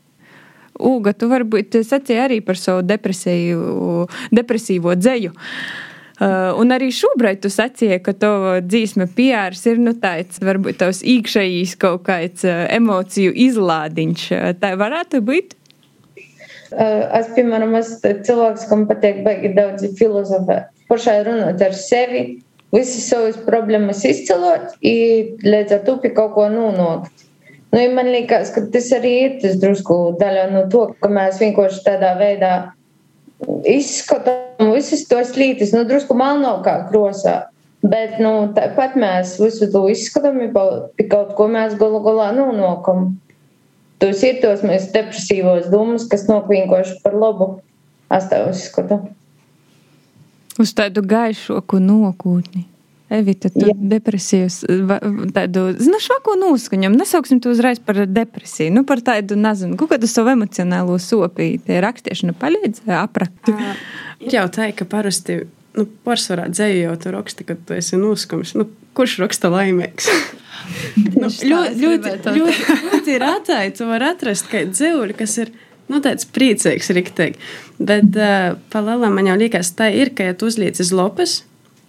[0.78, 5.34] Uga, tu varbūt sacīji arī par savu depresiju, depresīvo dzēju.
[5.34, 5.88] Uh,
[6.18, 8.33] Uh, un arī šobrīd tu sacīji, ka to
[8.66, 14.24] dzīsme piārs ir nu, tāds, varbūt tavs iekšējīs kaut kāds uh, emociju izlādiņš.
[14.35, 15.54] Uh, tā varētu būt.
[16.68, 20.68] Es, piemēram, esmu cilvēks, kam patīk baigi daudz filozofēt.
[20.90, 22.24] Pašai runāt ar sevi,
[22.74, 27.24] visas savas problēmas izcelot, un līdz ar to pie kaut ko nonākt.
[27.70, 31.40] Nu, ja man liekas, ka tas arī ir tas drusku daļa no to, ka mēs
[31.42, 32.52] vienkārši tādā veidā
[33.68, 37.48] izskatām visas tos lītis, nu, drusku melnākā krosā.
[37.79, 40.51] Bet nu, tāpat mēs visu to izskatām, ja
[41.11, 43.12] kaut ko mēs galu galā nonākam.
[44.03, 47.48] Tos ir tos mēs depresīvos domas, kas nokvīnkoši par labu.
[48.14, 49.01] Es tā uzskatu.
[50.59, 52.64] Uz tādu gaišāku nokūtni.
[53.09, 53.73] Evita, tu Jā.
[53.88, 54.59] depresijas,
[55.33, 60.11] tādu, zinu, švako noskaņam, nesauksim to uzreiz par depresiju, nu par tādu, nezinu, kaut kādu
[60.11, 63.49] savu emocionālo sopīti, rakstīšana palīdz aprakt.
[64.21, 65.38] Jā, tā ir, ka parasti,
[65.79, 68.68] nu, pārsvarā dzēju jau tu raksti, kad tu esi noskums, nu,
[68.99, 70.12] kurš raksta laimīgs?
[71.16, 75.57] nu, ļoti, ļoti, ļoti, ļoti rētāji tu var atrast, ka dzēvuļi, kas ir,
[75.88, 77.40] nu, tāds priecīgs, riktīgi,
[77.81, 81.40] bet uh, pa lielām man jau liekas, tā ir, ka, ja tu uzliec uz lopes,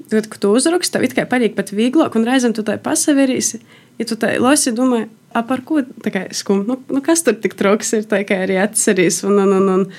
[0.09, 3.59] Tad, kad tu uzraksti, tev it kā patīk pat vieglāk, un reizēm tu tā pasaverīsi,
[4.01, 7.37] ja tu tā lasi, domāji, a par ko tā kā skum, nu, nu kas tur
[7.37, 9.91] tik troks ir, tā kā arī atcerīs, un, un, un, un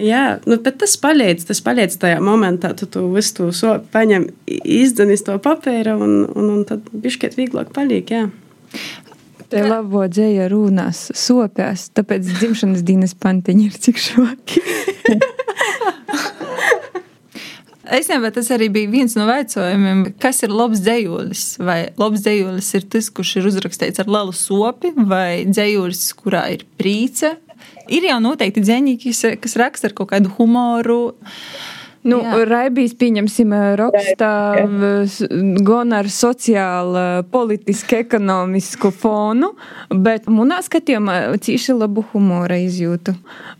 [0.00, 2.70] Jā, nu, bet tas palīdz, tas palīdz tajā momentā.
[2.78, 7.72] Tu, tu visu to so, paņem, izdzenis to papīra, un, un, un tad bišķiet vieglāk
[7.74, 8.12] paliek.
[8.14, 8.28] Jā.
[9.50, 14.62] Te labo dzēja runās sopēs, tāpēc dzimšanas dienas pantiņi ir cik šoki.
[17.90, 21.44] Es nezinu, vai tas arī bija viens no jautājumiem, kas ir labs dzējolis.
[21.58, 26.62] Vai labs dzējolis ir tas, kurš ir uzrakstīts ar lielu sopi, vai dzējolis, kurā ir
[26.78, 27.34] prīce.
[27.90, 28.94] Ir jau noteikti dzēņi,
[29.42, 31.00] kas, raksta ar kaut kādu humoru.
[32.06, 34.30] Nu, Raibijs, pieņemsim, rakstā
[35.66, 39.50] gan ar sociālu, politisku, ekonomisku fonu,
[39.92, 43.12] bet manā skatījumā cīši labu humora izjūtu.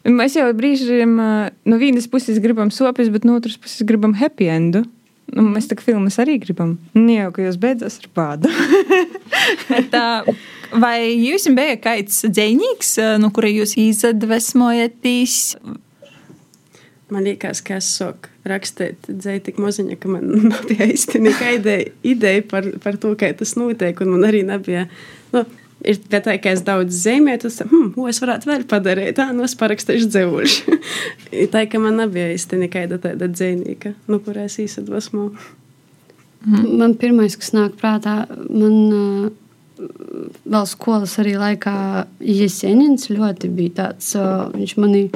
[0.09, 4.87] Mēs jau brīžiem no vienas puses gribam sopes, bet no otras puses gribam happy endu.
[5.31, 6.75] Nu, mēs tā kā filmas arī gribam.
[6.97, 8.51] Nē, jau ka jūs beidzas ar pādu.
[9.93, 10.07] tā,
[10.73, 15.37] vai jums bija kāds dzēnīgs, no kura jūs izdvesmojaties?
[17.11, 22.45] Man liekas, ka es sāku rakstīt dzēju tik maziņa, ka man nebija īsti nekāda ideja
[22.51, 24.05] par, par to, kā tas notiek.
[24.05, 24.87] Un man arī nebija.
[25.35, 25.47] Nu,
[25.81, 29.15] Ir tā, ka es daudz zīmēju, tad hmm, ko es varētu vēl padarīt.
[29.17, 30.77] Tā, nu, es parakstīšu dzēvuši.
[31.55, 35.31] tā, ka man nebija īsti nekāda tāda dzēnīga, no nu, kuras īsadvasmo.
[36.45, 36.67] Mm.
[36.83, 39.89] Man pirmais, kas nāk prātā, man uh,
[40.45, 41.75] vēl skolas arī laikā
[42.21, 45.07] Iesenins ļoti bija tāds, uh, viņš manī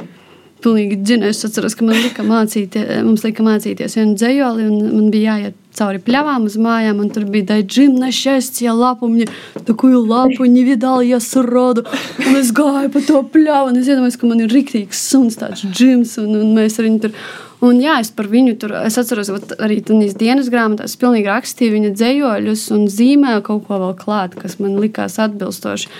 [0.64, 1.30] pilnīgi dzina.
[1.30, 5.58] Es atceros, ka man lika mācīties, mums lika mācīties vienu dzējoli, un man bija jāiet
[5.76, 9.28] cauri pļavām uz mājām, un tur bija tāda dzimta nešķērstie lapuņi.
[9.68, 11.86] Такую лапу не видал я сроду.
[12.26, 15.64] Un es gāju pa to pļavu, un es iedomājos, ka man ir riktīgs suns, tāds
[15.70, 17.16] džims, un, un mēs ar viņu tur.
[17.60, 19.28] Un jā, es par viņu tur, es atceros,
[19.60, 24.56] arī tādās dienas grāmatās, pilnīgi rakstīju viņa dzējoļus un zīmēju kaut ko vēl klāt, kas
[24.62, 25.92] man likās atbilstoši.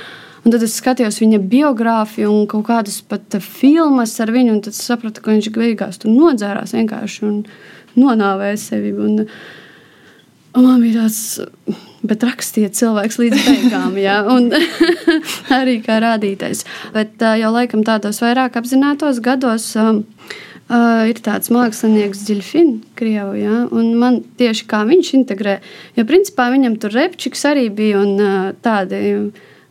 [0.45, 4.75] Un tad es skatījos viņa biogrāfiju un kaut kādas pat filmas ar viņu, un tad
[4.77, 7.39] sapratu, ka viņš beigās tur nodzērās vienkārši un
[7.97, 8.91] nonāvēja sevi.
[8.93, 9.23] Un,
[10.53, 11.39] un man bija tāds,
[12.05, 14.51] bet rakstīja cilvēks līdz beigām, jā, un
[15.59, 16.61] arī kā rādītais.
[16.93, 19.71] Bet jau laikam tādos vairāk apzinātos gados.
[19.75, 23.57] Uh, ir tāds mākslinieks, Zilfins, Krievijā, ja?
[23.69, 25.59] un man tieši kā viņš integrē,
[25.93, 29.03] jo principā viņam tur repčiks arī bija un uh, tādi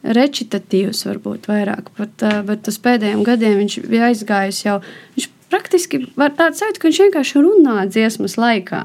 [0.04, 1.88] recitatīvs, varbūt vairāk.
[1.98, 4.80] Bet, bet uz pēdējiem gadiem viņš bija aizgājis jau.
[5.16, 8.84] Viņš praktiski var tāds sajūta, ka viņš vienkārši runā dziesmas laikā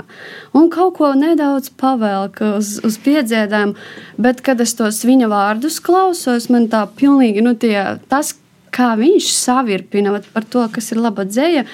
[0.58, 3.76] un kaut ko nedaudz pavelk uz, uz piedziedām.
[4.22, 7.78] Bet, kad es tos viņa vārdus klausos, man tā pilnīgi, nu, tie,
[8.12, 8.36] tas,
[8.76, 11.66] kā viņš savirpina par to, kas ir laba dzēja,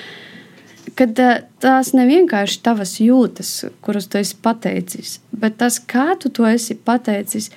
[0.96, 1.20] kad
[1.60, 3.52] tās nevienkārši tavas jūtas,
[3.84, 7.50] kuras tu esi pateicis, bet tas, kā tu to esi pateicis,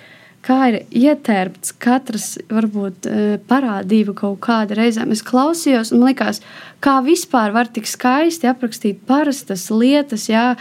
[0.49, 5.05] kā ir ietērpts katrs, varbūt, e, parādība kaut kāda reizē.
[5.13, 6.41] Es klausījos, un liekas,
[6.85, 10.55] kā vispār var tik skaisti aprakstīt parastas lietas, jā,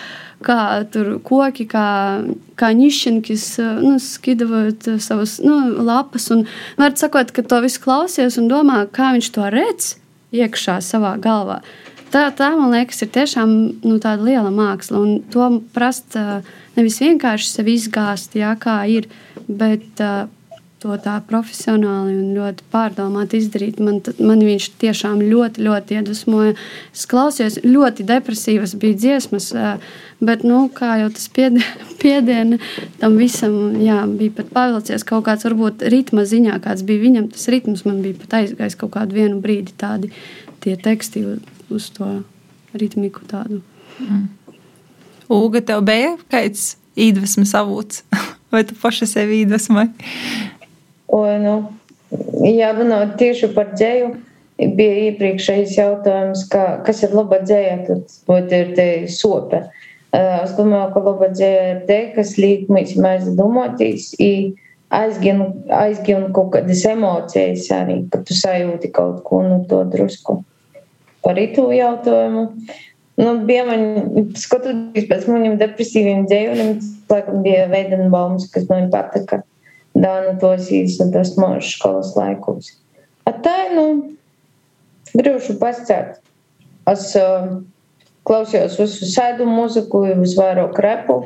[0.44, 0.60] kā
[0.92, 1.88] tur koki, kā,
[2.60, 6.30] kā nišķinkis, e, nu, skidavot savas nu, lapas.
[6.36, 6.46] Un
[6.80, 9.96] var sakot, ka to visu klausies un domā, kā viņš to redz
[10.36, 11.62] iekšā savā galvā.
[12.14, 15.02] Tā, tā man liekas, ir tiešām nu, tāda liela māksla.
[15.04, 16.16] Un to prast
[16.78, 19.10] nevis vienkārši sev izgāzt, jā, kā ir,
[19.48, 20.30] bet uh,
[20.82, 23.82] to tā profesionāli un ļoti pārdomāti izdarīt.
[23.84, 26.54] Man, man viņš tiešām ļoti, ļoti iedvesmoja.
[26.94, 29.50] Es klausījos, ļoti depresīvas bija dziesmas,
[30.22, 31.28] bet, nu, kā jau tas
[32.02, 32.62] piediena
[33.02, 37.50] tam visam, jā, bija pat pavilcies kaut kāds, varbūt ritma ziņā, kāds bija viņam, tas
[37.54, 40.14] ritms man bija pat aizgājis kaut kādu vienu brīdi tādi
[40.64, 41.26] tie teksti
[41.74, 42.08] uz to
[42.78, 43.62] ritmiku tādu.
[44.00, 44.28] Mm.
[45.28, 48.04] Uga, tev bija kāds iedvesmas avots,
[48.54, 49.92] vai tu paša sevi iedvesmoji?
[51.44, 51.56] Nu,
[52.48, 54.16] jā, runāt tieši par dzēju.
[54.58, 59.60] Bija iepriekšējais jautājums, ka, kas ir laba dzēja, tad ir te sope.
[60.18, 64.08] Es domāju, ka laba dzēja ir te, kas liek mums aizdomāties,
[64.98, 65.44] aizgien,
[65.78, 70.40] aizgien kaut kādas emocijas arī, kad tu sajūti kaut ko no nu, to drusku
[71.28, 72.48] par itu jautājumu.
[73.18, 73.82] Nu, bija man,
[74.38, 76.76] skatoties pēc maniem depresīviem dzējuļiem,
[77.12, 79.42] laikam bija Veidenbaums, kas man patika.
[79.98, 82.76] Dāna tos īsi un tas mūžu skolas laikus.
[83.28, 83.88] A tā, nu,
[85.18, 86.22] grūšu pascēt.
[86.88, 87.58] Es uh,
[88.30, 91.20] klausījos visu sēdu muziku, visvairāk repu.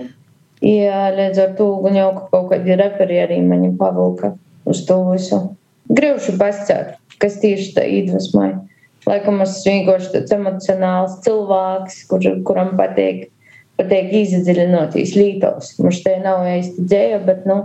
[0.66, 4.36] Ja līdz ar to gan jau kaut kādi reperi arī mani pavilka
[4.70, 5.44] uz to visu.
[5.92, 8.62] Grūšu pascēt, kas tieši tā iedvesmoja.
[9.10, 13.32] Laikam es vienkārši tāds emocionāls cilvēks, kur, kuram patīk,
[13.80, 15.74] patīk izdziļinoties lītos.
[15.82, 17.64] Mums te nav īsti dzēja, bet, nu,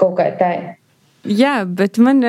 [0.00, 0.50] kaut kā tā.
[1.26, 2.20] Jā, bet man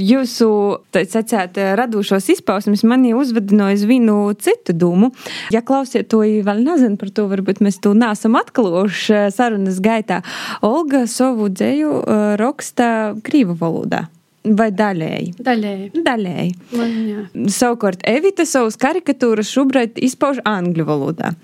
[0.00, 0.46] jūsu
[0.92, 5.10] sacēt, radošos izpausmes mani uzvedināja uz vienu citu domu.
[5.52, 10.22] Ja klausiet to vēl nezinu par to, varbūt mēs to nesam atklājuši sarunas gaitā.
[10.64, 12.00] Olga savu dzēju
[12.40, 12.88] raksta
[13.24, 14.06] krīvu valodā.
[14.42, 15.34] Vai daļēji?
[15.38, 15.88] Daļēji.
[16.02, 16.52] Daļēji.
[16.74, 17.48] Man.
[17.52, 21.34] Savukārt, Evita savus karikatūras šobrīd izpauž angļu valodā.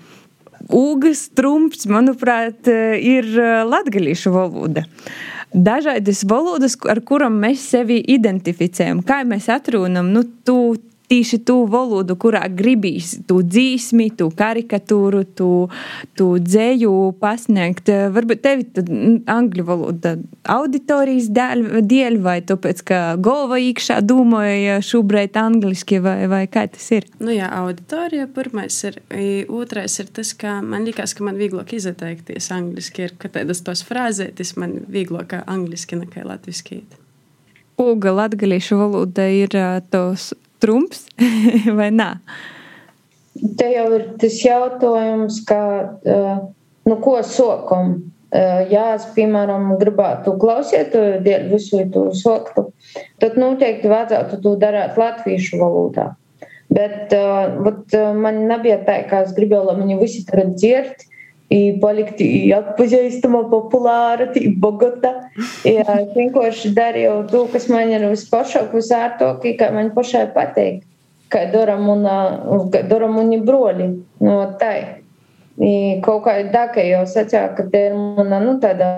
[0.75, 3.29] Ūgas trumps, manuprāt, ir
[3.69, 4.83] latgalīšu valoda.
[5.49, 10.59] Dažādas valodas, ar kurām mēs sevi identificējam, kā mēs atrunam, nu, tu
[11.09, 15.49] tieši tu valodu, kurā gribīs tu dzīsmi, tu karikatūru, tu,
[16.17, 17.89] tu dzēju pasniegt.
[18.13, 18.85] Varbūt tevi
[19.29, 20.15] angļu valoda
[20.49, 26.89] auditorijas dēļ, dēļ vai tāpēc, ka galva iekšā domāja šobrīd angliski vai, vai kā tas
[26.95, 27.07] ir?
[27.21, 29.01] Nu jā, auditorija pirmais ir.
[29.59, 33.81] Otrais ir tas, ka man liekas, ka man vieglāk izteikties angliski, ir, ka tādas tos
[33.87, 36.83] frāzētis man vieglāk angliski nekā latviski.
[37.79, 39.55] Uga latgalīšu valoda ir
[39.89, 41.07] tos trumps
[41.79, 42.11] vai nē?
[43.59, 45.63] Te jau ir tas jautājums, kā,
[46.03, 47.99] nu, ko sokam.
[48.69, 50.93] Ja es, piemēram, gribētu klausīt
[51.49, 52.67] visu to soktu,
[53.21, 56.11] tad noteikti vajadzētu to darīt latviešu valodā.
[56.69, 61.07] Bet uh, vat, man nebija tā, ka es gribēju, lai viņi visi tagad dzird,
[61.49, 62.21] i palikt
[62.55, 64.29] atpazīstama, populāra,
[64.61, 65.15] Bogota.
[65.65, 70.85] Ja, es vienkārši darīju to, kas man ir vispašāk, visārtāk, kā man pašai patīk.
[71.29, 72.05] Kā daram un,
[72.73, 73.89] daram un broļi.
[74.25, 74.73] No tā.
[75.59, 78.93] I kaut kā tā, ka jau sacīja, ka te ir mana nu, tāda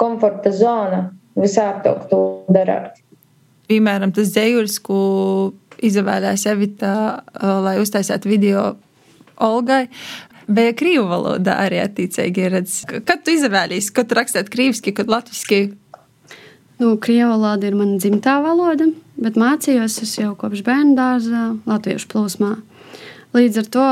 [0.00, 3.02] komforta zona visārtāk to darāt.
[3.66, 4.98] Piemēram, tas dzējulis, ko
[5.84, 6.92] izvēlējās Evita,
[7.66, 8.66] lai uztaisītu video
[9.42, 9.84] Olgai,
[10.46, 12.78] bija krīvu valodā arī attiecīgi redz.
[12.86, 15.74] Kad tu izvēlējies, kad rakstāt krīviski, kad latviski?
[16.80, 22.10] Nu, krievu valoda ir mana dzimtā valoda, bet mācījos es jau kopš bērnu dārzā latviešu
[22.12, 22.56] plūsmā.
[23.36, 23.86] Līdz ar to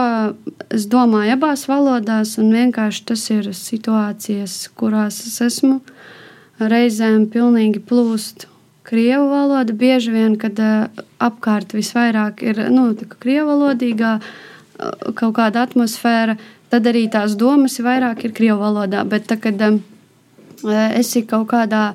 [0.72, 5.80] es domāju abās valodās, un vienkārši tas ir situācijas, kurās es esmu.
[6.60, 8.46] Reizēm pilnīgi plūst
[8.86, 9.74] krievu valoda.
[9.74, 12.86] Bieži vien, kad uh, apkārt visvairāk ir nu,
[13.20, 14.53] krievu valodīgā, uh,
[15.18, 16.36] kaut kāda atmosfēra,
[16.72, 19.04] tad arī tās domas vairāk ir krievu valodā.
[19.08, 19.80] Bet, tā, kad um,
[20.98, 21.86] esi kaut kādā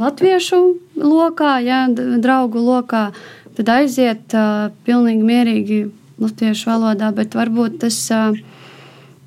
[0.00, 0.60] latviešu
[1.00, 3.08] lokā, ja, draugu lokā,
[3.56, 5.80] tad aiziet uh, pilnīgi mierīgi
[6.22, 8.02] latviešu valodā, bet varbūt tas.
[8.14, 8.44] Uh,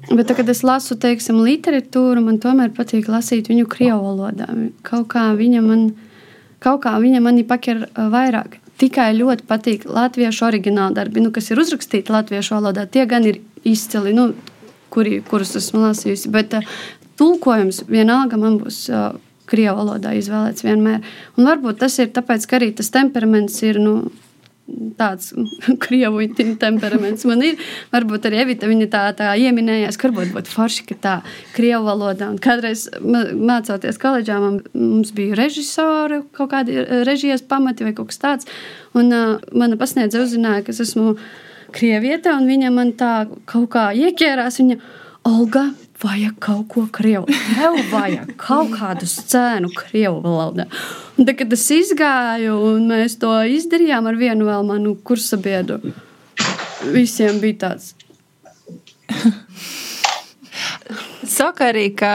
[0.09, 4.47] Bet, tā, kad es lasu, teiksim, literatūru, man tomēr patīk lasīt viņu krievu valodā.
[4.87, 5.83] Kaut kā viņa man,
[6.63, 8.55] kaut kā viņa mani paķer vairāk.
[8.79, 12.85] Tikai ļoti patīk latviešu oriģināla darbi, nu, kas ir uzrakstīti latviešu valodā.
[12.87, 14.29] Tie gan ir izcili, nu,
[14.93, 16.31] kuri, kurus esmu lasījusi.
[16.31, 16.77] Bet uh,
[17.19, 18.85] tulkojums vienalga man būs.
[18.91, 19.17] Uh,
[19.49, 21.05] Krievijas valodā izvēlēts vienmēr.
[21.33, 23.93] Un varbūt tas ir tāpēc, ka arī tas temperaments ir nu,
[24.99, 25.31] tāds
[25.83, 26.23] krievu
[26.59, 27.59] temperaments man ir.
[27.93, 31.15] Varbūt arī Evita viņa tā, tā ieminējās, ka varbūt būtu forši, ka tā
[31.55, 32.29] krievu valodā.
[32.33, 38.21] Un kādreiz mācoties koledžā, man, mums bija režisori, kaut kādi režijas pamati vai kaut kas
[38.21, 38.49] tāds.
[38.97, 41.15] Un uh, mana pasniedze uzzināja, ka es esmu
[41.75, 43.13] krievieta, un viņa man tā
[43.49, 44.61] kaut kā ieķērās.
[44.63, 44.79] Viņa,
[45.29, 45.67] Olga,
[46.01, 47.27] vajag kaut ko krievu.
[47.27, 50.65] Tev vajag kaut kādu scēnu krievu valodā.
[51.17, 55.79] Un tad, kad es izgāju, un mēs to izdarījām ar vienu vēl manu kursabiedru,
[56.93, 57.93] visiem bija tāds.
[61.39, 62.13] Saka arī, ka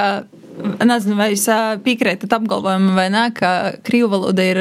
[0.54, 1.46] Nezinu, vai jūs
[1.84, 3.50] piekrītat apgalvojumam, vai nē, ka
[3.86, 4.60] krīvu valoda ir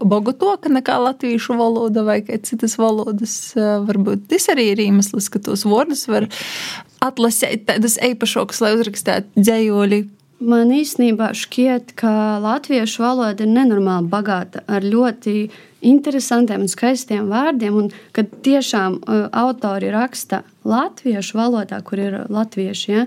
[0.00, 3.34] bogotāka nekā latviešu valoda vai citas valodas.
[3.56, 6.28] Varbūt tas arī ir iemesls, ka tos vārdus var
[7.04, 10.00] atlasīt tādus īpašākus, lai uzrakstītu dzējoļi.
[10.48, 15.48] Man īstenībā šķiet, ka latviešu valoda ir nenormāli bagāta ar ļoti
[15.82, 17.74] interesantiem un skaistiem vārdiem.
[17.74, 19.00] Un kad tiešām
[19.34, 23.04] autori raksta latviešu valodā, kur ir latvieši, ja,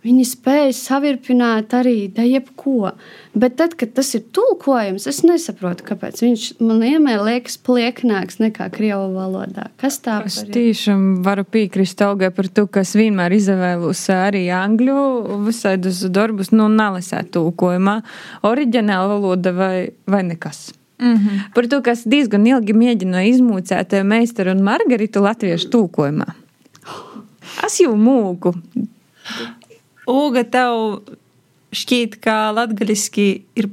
[0.00, 2.94] Viņi spēja savirpināt arī jebko.
[3.36, 8.70] Bet tad, kad tas ir tulkojums, es nesaprotu, kāpēc viņš man vienmēr liekas plieknāks nekā
[8.72, 9.66] krievu valodā.
[9.80, 10.30] Kas tā ir?
[10.30, 14.96] Es tiešām varu piekrist Olgai par to, kas vienmēr izvēlus arī angļu
[15.44, 17.98] visādus darbus, nu, nelasēt tulkojumā,
[18.48, 19.74] oriģināla valoda vai,
[20.08, 20.70] vai nekas.
[21.00, 21.52] Mm -hmm.
[21.54, 26.26] Par to, kas diezgan ilgi mēģināja izmūcēt meistaru un Margaritu latviešu tulkojumā.
[27.66, 28.54] Es jau mūku.
[30.10, 31.02] Uga, tev
[31.76, 33.70] šķiet, ka latgaļiski ir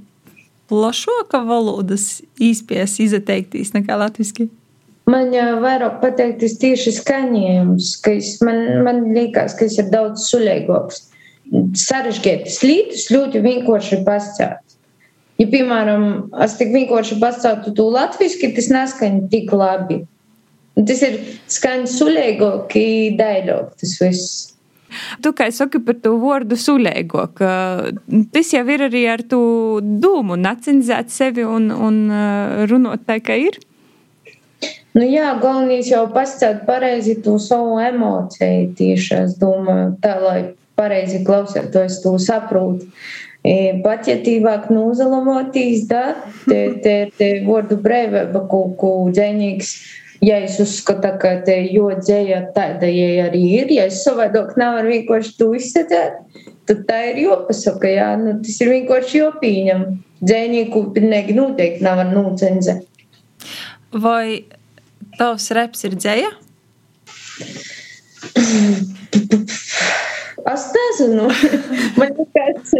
[0.69, 4.49] plašāka valodas īspējas izteiktīs nekā latviski?
[5.07, 10.25] Man jau vairāk pateiktis tieši skaņojums, ka es, man, man liekas, ka es ir daudz
[10.27, 11.05] suļīgāks.
[11.79, 14.75] Sarežģītas lietas ļoti vienkārši pasakāt.
[15.39, 16.03] ja, piemēram,
[16.43, 20.01] es tik vienkārši pasautu to latviešu, tas neskaņa tik labi.
[20.75, 21.15] Tas ir
[21.55, 22.75] skaņa suļīgāk,
[23.17, 24.57] daļāk tas viss.
[25.23, 27.51] Tu kā saki par to vārdu suļēgo, ka
[28.33, 29.41] tas jau ir arī ar to
[29.83, 32.03] dūmu, nacenzēt sevi un, un
[32.71, 33.59] runāt tā, kā ir.
[34.97, 40.39] Nu jā, galvenais jau pastāstīt pareizi to savu emociju tieši, es domāju, tā, lai
[40.79, 42.81] pareizi klausētos to saprot.
[43.83, 46.17] Pat ja tīvāk nūzalamotīs, da,
[46.49, 49.75] te, te, te vārdu brīvība, ko, ko dzēnīgs,
[50.22, 54.93] ja es uzskatu, ka te jo dzēja tāda, ja arī ir, ja es savādāk nevaru
[54.93, 56.20] vienkārši to izsadzēt,
[56.70, 59.88] tad tā ir jopasaka, jā, nu, tas ir vienkārši jopīņam.
[60.18, 62.80] Dzēnīgu pilnīgi noteikti nevar nūcenze.
[63.93, 64.49] Vai
[65.20, 66.32] tavs reps ir dzēja?
[70.47, 71.26] Es nezinu,
[71.99, 72.72] man liekas,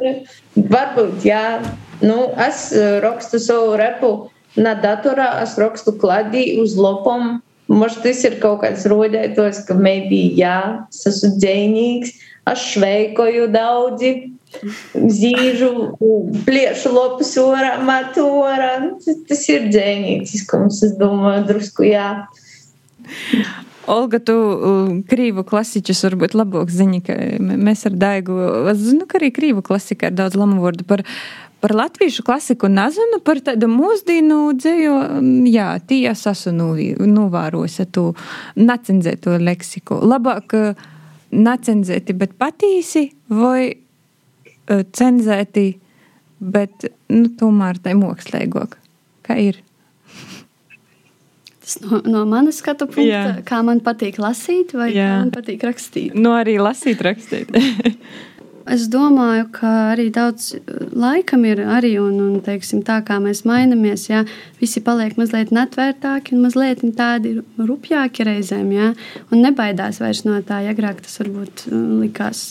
[0.56, 1.60] varbūt, jā.
[2.00, 2.70] Nu, es
[3.04, 4.12] rakstu savu repu
[4.58, 7.38] na datorā es rakstu kladī uz lopam.
[7.68, 12.14] Mums tas ir kaut kāds rodētos, ka maybe jā, es esmu dzēnīgs,
[12.48, 14.12] es šveikoju daudzi,
[14.96, 15.72] zīžu,
[16.48, 18.74] pliešu lopus orā, matu orā.
[19.28, 22.10] Tas ir dzēnīciskums, es domāju, drusku jā.
[23.88, 24.36] Olga, tu
[25.08, 28.36] krīvu klasiķus varbūt labāk zini, ka mēs ar Daigu,
[28.72, 31.04] es zinu, ka arī krīvu klasika ir daudz lamu vārdu par
[31.62, 34.94] par latviešu klasiku nezinu, par tādu mūsdīnu dzēju,
[35.50, 36.76] jā, tī es esmu
[37.08, 38.12] novārojis tu
[38.60, 40.00] nacenzēto leksiku.
[40.06, 40.56] Labāk
[41.34, 43.74] nacenzēti, bet patīsi vai
[44.68, 45.70] cenzēti,
[46.40, 48.78] bet, nu, tomēr tai mokslēgok.
[49.28, 49.64] Kā ir?
[51.68, 53.24] Tas no, no manas skatu punkta, Jā.
[53.48, 55.08] kā man patīk lasīt, vai Jā.
[55.10, 56.16] kā man patīk rakstīt.
[56.16, 57.52] Nu, arī lasīt, rakstīt.
[58.74, 60.52] es domāju, ka arī daudz
[60.96, 64.24] laikam ir arī, un, un teiksim, tā kā mēs mainamies, ja
[64.62, 68.94] visi paliek mazliet netvērtāki un mazliet tādi rupjāki reizēm, ja,
[69.32, 71.68] un nebaidās vairs no tā, agrāk tas varbūt
[72.04, 72.46] likās.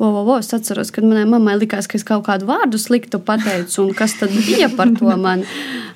[0.00, 3.20] O, o, o, es atceros, kad manai mammai likās, ka es kaut kādu vārdu sliktu
[3.20, 5.44] pateicu, un kas tad bija par to man.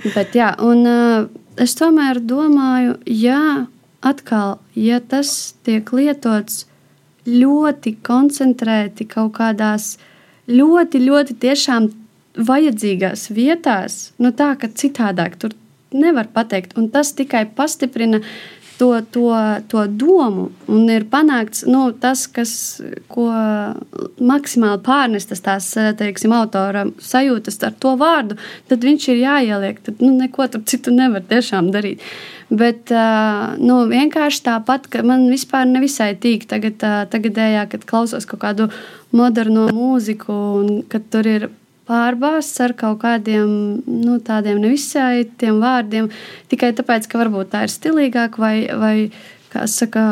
[0.04, 1.30] Bet, jā, un, uh,
[1.60, 3.64] es tomēr domāju, ja
[4.04, 6.66] atkal, ja tas tiek lietots
[7.28, 9.94] ļoti koncentrēti kaut kādās
[10.50, 11.88] ļoti, ļoti tiešām
[12.34, 15.54] vajadzīgās vietās, nu tā, ka citādāk tur
[15.94, 18.20] nevar pateikt, un tas tikai pastiprina
[18.78, 19.30] to, to,
[19.70, 20.48] to domu.
[20.66, 22.54] Un ir panākts nu, tas, kas,
[23.12, 23.28] ko
[24.18, 28.38] maksimāli pārnestas tās teiksim, autora sajūtas ar to vārdu,
[28.70, 29.82] tad viņš ir jāieliek.
[29.86, 32.02] Tad nu, neko citu nevar tiešām darīt.
[32.54, 32.92] Bet
[33.58, 36.78] nu, vienkārši tāpat, ka man vispār nevisai tīk tagad,
[37.10, 38.68] tagadējā, kad klausos kaut kādu
[39.14, 41.48] moderno mūziku, un kad tur ir
[41.88, 43.50] pārbāzts ar kaut kādiem
[43.86, 46.08] nu, tādiem nevisai tiem vārdiem,
[46.52, 48.96] tikai tāpēc, ka varbūt tā ir stilīgāk vai, vai
[49.52, 50.04] kā saka,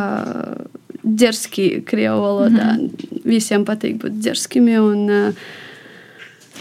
[1.02, 2.74] ģerski krievu valodā.
[2.74, 3.24] Mm -hmm.
[3.24, 5.34] Visiem patīk būt ģerskimi un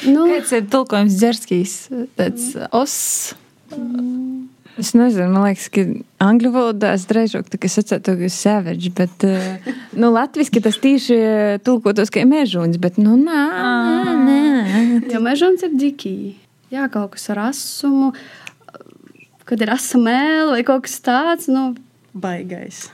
[0.07, 1.89] Nu, Kāds ir tulkojums dzerskīs?
[2.17, 3.35] Tāds os.
[3.75, 4.50] Mm.
[4.79, 5.83] Es nezinu, man liekas, ka
[6.23, 11.17] angļu valodā es drīzāk tā kā sacētu, ka savage, bet, uh, nu, latviski tas tīši
[11.65, 15.01] tulkotos kā mežuns, bet, nu, nā, nā, nā.
[15.11, 16.15] Jo mežuns ir dikī.
[16.71, 18.13] Jā, kaut kas ar asumu,
[19.49, 21.73] kad ir asa mēle vai kaut kas tāds, nu,
[22.15, 22.85] baigais.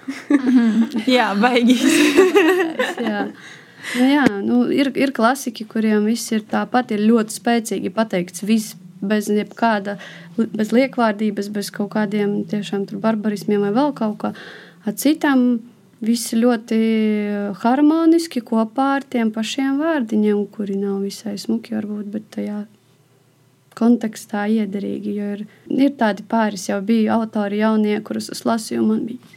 [1.18, 1.86] jā, baigais.
[3.12, 3.28] jā.
[3.96, 8.76] Nu, jā, nu, ir, ir klasiki, kuriem viss ir tāpat, ir ļoti spēcīgi pateikts viss
[9.10, 9.98] bez jebkāda,
[10.38, 14.34] bez liekvārdības, bez kaut kādiem tiešām barbarismiem vai vēl kaut kā.
[14.96, 15.60] Citam
[16.04, 16.80] visi ļoti
[17.64, 22.66] harmoniski kopā ar tiem pašiem vārdiņiem, kuri nav visai smuki varbūt, bet tajā
[23.78, 25.16] kontekstā iederīgi.
[25.18, 29.37] Jo ir, ir tādi pāris jau bija autori jaunie, kurus es lasīju, un man bija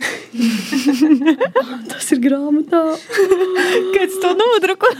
[1.90, 2.80] Tas ir grāmatā.
[3.94, 4.90] Kāds to nodruko?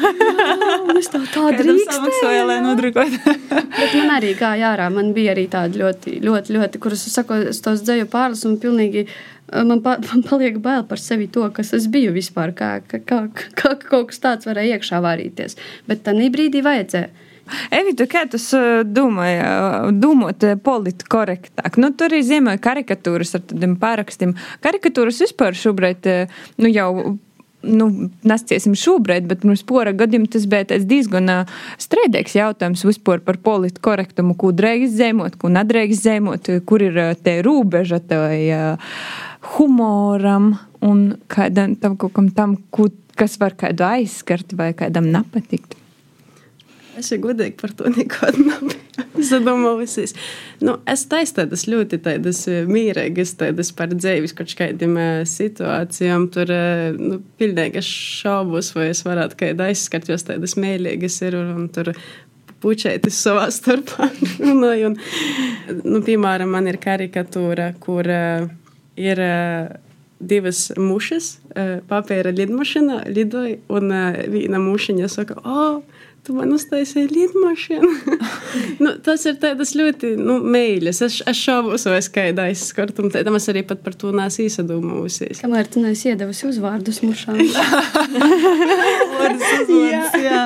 [1.00, 2.44] es tā tā drīkstēju.
[2.48, 3.20] lai nodrukotu.
[3.50, 4.90] Bet man arī gāja ārā.
[4.92, 8.58] Man bija arī tādi ļoti, ļoti, ļoti, kurus es saku, es tos dzēju pārlasu un
[8.62, 9.06] pilnīgi
[9.52, 13.22] man, pa, man paliek bail par sevi to, kas es biju vispār, kā, kā, kā,
[13.56, 15.58] kā kaut kas tāds varēja iekšā vārīties.
[15.90, 17.28] Bet tā brīdī vajadzēja.
[17.74, 18.40] Evita, kā tu
[18.86, 19.40] domāji,
[20.02, 21.80] domāt politkorektāk?
[21.80, 24.36] Nu, tur ir zīmēja karikatūras ar tādiem pārakstiem.
[24.64, 26.08] Karikatūras vispār šobrīd,
[26.60, 27.18] nu, jau
[27.66, 27.88] nu,
[28.26, 31.30] nesciesim šobrīd, bet pirms pora gadiem tas bija diezgan
[31.80, 38.00] strēdīgs jautājums vispār par politkorektumu, ko drīkst zemot, ko nedrīkst zemot, kur ir te robeža
[38.00, 38.78] tai
[39.56, 42.56] humoram un kādam tam kaut kam tam,
[43.18, 45.79] kas var kādu aizskart vai kādam nepatikt.
[47.00, 48.80] Es jau godīgi par to nekad nebiju
[49.24, 50.14] sadomājusies.
[50.64, 56.28] Nu, es taisu tādas ļoti tādas eh, mīrīgas, tādas par dzīves kaut kādiem eh, situācijām.
[56.34, 61.52] Tur, eh, nu, pilnīgi šaubos, vai es varētu kādā aizskart, jo tādas mīlīgas ir un,
[61.58, 61.92] un tur
[62.60, 64.10] pučētis savā starpā.
[64.50, 64.98] un, un,
[65.84, 69.24] nu, piemēram, man ir karikatūra, kur ir.
[70.20, 71.30] Divas mušas,
[71.88, 73.86] papīra lidmašīna lidoja, un
[74.28, 77.90] viena mušiņa saka, o, oh, tu man uztaisīji lidmašīnu.
[78.84, 81.00] nu, tas ir tādas ļoti nu, mīļas.
[81.06, 83.08] Es, es šaubos, vai es kādā aizskartu.
[83.14, 85.40] Tam es arī pat par to nesu īsadomājusies.
[85.44, 87.40] Kamēr tu neesi iedevusi uzvārdus mušām.
[89.30, 90.42] uzvārds, jā.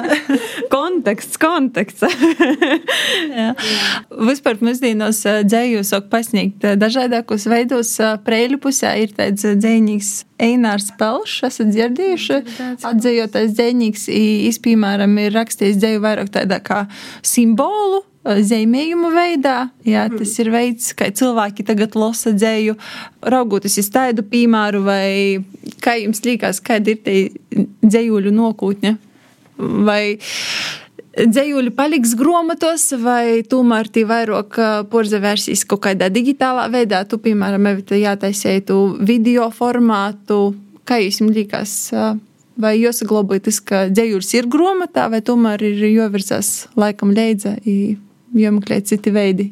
[0.72, 2.04] konteksts, konteksts.
[3.40, 3.50] jā.
[4.30, 7.96] Vispār mūsdienos dzēju sāk pasniegt dažādākos veidos.
[8.26, 10.14] Preļu pusē ir tāds dzējnīgs
[10.44, 12.40] Einārs Pelšs, esat dzirdējuši?
[12.84, 14.08] Atdzējotais dzējnīgs,
[14.64, 16.84] piemēram, ir rakstījis dzēju vairāk tādā kā
[17.24, 19.56] simbolu, zīmējumu veidā.
[19.84, 22.76] Jā, tas ir veids, kā cilvēki tagad lasa dzēju,
[23.34, 25.42] raugoties uz tādu piemēru, vai
[25.84, 27.18] kā jums liekas, kāda ir tie
[27.84, 28.94] dzējuļu nokūtņa?
[29.86, 30.16] Vai
[31.18, 34.58] dzējuļi paliks grāmatos, vai tomēr tie vairāk
[34.90, 37.04] porzavērsīs kaut kādā digitālā veidā?
[37.08, 40.54] Tu, piemēram, jātaisēji tu video formātu.
[40.84, 41.74] Kā jums liekas?
[42.60, 47.56] Vai jūs saglabājat, ka dzējuļs ir grāmatā, vai tomēr ir jāvirzās laikam līdzi,
[48.38, 49.48] jāmeklē citi veidi?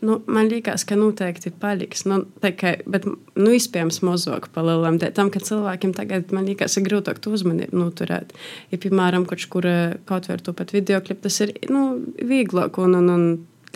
[0.00, 2.06] Nu, man liekas, ka noteikti paliks.
[2.08, 4.96] Nu, kā, bet, nu, iespējams, mazāk palielam.
[5.16, 8.32] Tam, ka cilvēkiem tagad, man liekas, ir grūtāk to uzmanību noturēt.
[8.72, 9.68] Ja, piemēram, kaut kur
[10.08, 11.84] kaut vai to pat video klipu, tas ir nu,
[12.16, 12.80] vieglāk.
[12.80, 13.26] Un, un, un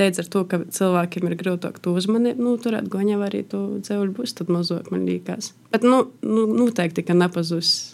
[0.00, 4.34] līdz ar to, ka cilvēkiem ir grūtāk to uzmanību noturēt, goņā arī to dzēvuļu būs,
[4.40, 5.52] tad mazāk man liekas.
[5.74, 7.93] Bet, nu, nu noteikti, ka nepazūs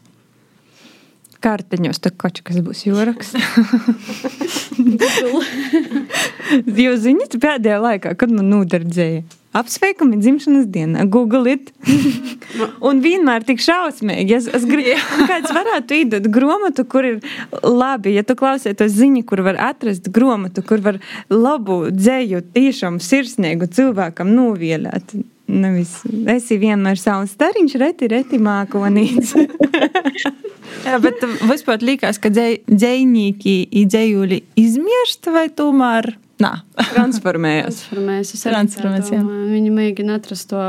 [1.44, 3.36] kārtiņos, tad kaut kas būs jūraksts.
[6.84, 9.20] Jūs zināt, pēdējā laikā, kad man nodardzēja.
[9.50, 11.72] Apsveikumi dzimšanas dienā, Google it.
[12.88, 14.36] un vienmēr tik šausmīgi.
[14.36, 14.94] Es, es gribu,
[15.30, 17.18] kāds varētu iedot grāmatu, kur ir
[17.64, 21.00] labi, ja tu klausieties ziņu, kur var atrast grāmatu, kur var
[21.32, 25.16] labu dzēju, tiešām sirsnīgu cilvēkam novielēt.
[25.50, 25.96] Nevis,
[26.30, 29.34] esi vienmēr savs stariņš, reti, reti mākonīts.
[30.86, 36.52] Jā, bet vispār likās, ka dzējnieki ir dzējuļi izmirst vai tomēr nā?
[36.92, 37.82] Transformējas.
[37.90, 38.34] Transformējas.
[38.46, 39.12] Transformējas.
[39.50, 40.64] Viņi mēģina atrast to,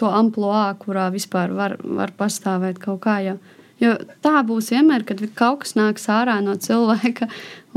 [0.00, 3.18] to amploā, kurā vispār var, var pastāvēt kaut kā.
[3.26, 3.36] Jā.
[3.78, 3.92] Jo
[4.24, 7.28] tā būs vienmēr, kad kaut kas nāks ārā no cilvēka,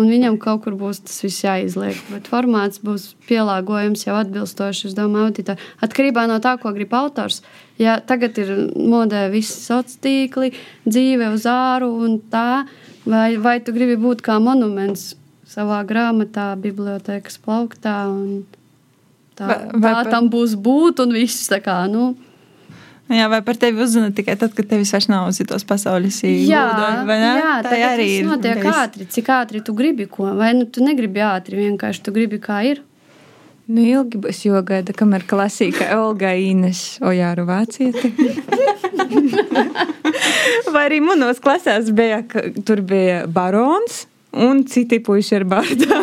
[0.01, 1.99] un viņam kaut kur būs tas viss jāizliek.
[2.09, 5.67] Bet formāts būs pielāgojams jau atbilstoši, es domāju, auditoriem.
[5.85, 7.43] Atkarībā no tā, ko grib autors.
[7.81, 10.51] Ja tagad ir modē visi sociālie tīkli,
[10.87, 12.63] dzīve uz āru un tā,
[13.05, 15.11] vai, vai tu gribi būt kā monuments
[15.51, 17.95] savā grāmatā, bibliotekas plauktā.
[19.37, 21.83] Tā, vai, vai tā tam būs būt un viss tā kā.
[21.91, 22.13] Nu,
[23.11, 27.09] Jā, vai par tevi uzzina tikai tad, kad tevis vairs nav uz citos pasaules īstenībā?
[27.11, 28.21] Jā, jā tā arī ir.
[28.23, 28.77] Tas notiek nevis...
[28.83, 32.61] ātri, cik ātri tu gribi ko, vai nu tu negribi ātri, vienkārši tu gribi kā
[32.69, 32.79] ir.
[33.71, 38.11] Nu, ilgi būs jogaida, kamēr klasika Olga Ines Ojāru vācieti.
[40.73, 42.23] vai arī manos klasēs bija,
[42.67, 44.05] tur bija barons.
[44.31, 45.41] Un citi puiši.
[45.43, 45.97] Jā,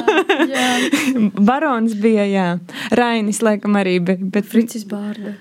[0.53, 0.65] jā.
[1.49, 2.49] Barons bija, jā.
[2.93, 4.21] Rainis laikam arī bija.
[4.35, 5.33] Bet Fricis bārda.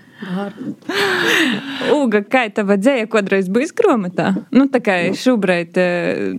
[1.93, 4.31] Uga, kā tava dzēja kādreiz bijis grāmatā?
[4.55, 5.77] Nu, tā kā šobrīd,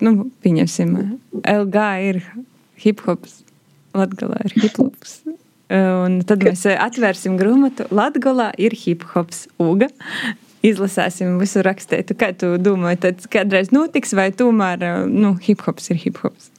[0.03, 0.97] nu, pieņemsim,
[1.45, 2.21] LG ir
[2.83, 3.43] hip hops,
[3.97, 5.21] Latgalā ir hip hops.
[5.71, 9.91] Un tad mēs atvērsim grāmatu Latgalā ir hip hops Uga.
[10.67, 12.17] Izlasēsim visu rakstītu.
[12.19, 16.51] Kā tu domā, tad kādreiz notiks, vai tomēr, nu, hip hops ir hip hops?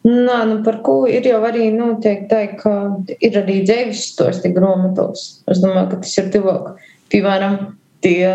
[0.00, 2.72] Nā, nu par ko ir jau arī noteikti tā, ka
[3.20, 5.42] ir arī dzēvis stosti grāmatos.
[5.50, 6.70] Es domāju, ka tas ir tuvāk.
[7.12, 7.58] Piemēram,
[8.00, 8.30] tie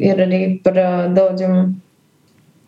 [0.00, 0.78] ir arī par
[1.12, 1.74] daudziem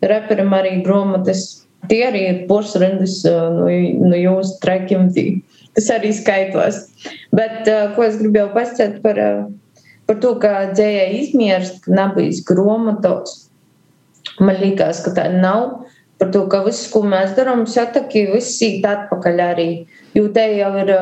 [0.05, 1.63] reperiem arī grāmatas.
[1.89, 3.65] Tie arī ir pursrindas no,
[4.11, 5.09] no jūsu trekiem.
[5.73, 6.83] Tas arī skaitos.
[7.33, 7.65] Bet
[7.95, 9.21] ko es gribēju pastāstīt par,
[10.05, 13.47] par to, ka dzējai izmierst, ka nebija grāmatos.
[14.37, 15.87] Man liekas, ka tā nav.
[16.17, 19.69] Par to, ka viss, ko mēs darām, sataki, viss sīt atpakaļ arī.
[20.17, 20.93] Jo te jau ir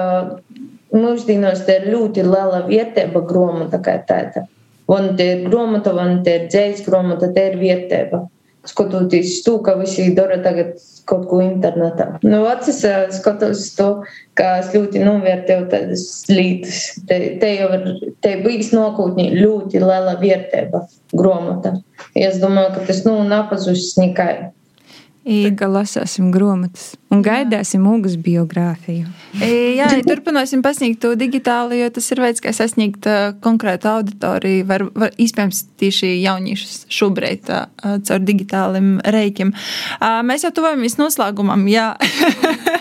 [0.96, 4.46] mūsdienos te ir ļoti liela vietība grāmata kā tāda.
[4.90, 8.26] Vai te ir grāmata, vai te ir dzējas grāmata, te ir vietība.
[8.66, 10.74] Skatoties to, ka visi dara tagad
[11.10, 12.08] kaut ko internetā.
[12.26, 12.80] Nu, acis
[13.14, 13.90] skatos to,
[14.38, 16.80] kā es ļoti novērtēju tādas lietas.
[17.10, 17.86] Te, te jau ir,
[18.26, 20.82] te bijis nokūtņi ļoti liela vietība
[21.14, 21.76] grāmata.
[22.18, 24.50] Es domāju, ka tas, nu, napazusis nekai.
[25.26, 29.08] I, Tā kā lasāsim grāmatas un gaidāsim Ugas biogrāfiju.
[29.40, 34.68] Jā, ja turpināsim pasniegt to digitāli, jo tas ir veids, kā sasniegt uh, konkrētu auditoriju,
[34.70, 37.66] var, var iespējams tieši jauniešus šobrīd uh,
[38.06, 39.56] caur digitāliem reikiem.
[39.98, 41.94] Uh, mēs jau tuvojamies noslēgumam, jā.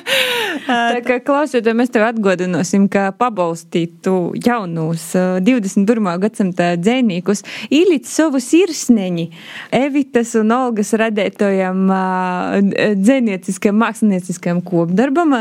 [0.64, 6.08] Tā kā klausieties, mēs tev atgādināsim, ka pabalstītu jaunus uh, 21.
[6.22, 7.44] gadsimta dzēnīkus,
[7.74, 9.26] īlīt savu sirsneņi
[9.76, 12.58] Evitas un Olgas radētojam uh,
[12.96, 15.36] dzēnieciskajam, mākslinieciskajam kopdarbam,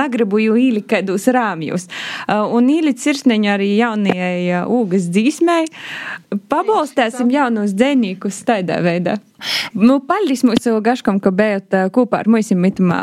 [0.00, 1.90] negribu jau īlikt kādus rāmjus.
[2.24, 5.66] Uh, un īlīt sirsneņi arī jaunajai Ugas dzīsmai.
[6.48, 9.20] Pabalstēsim jaunus dzēnīkus tādā veidā.
[9.74, 13.00] Nu, paldies mūsu gaškam, ka bijāt kopā ar mums mitamā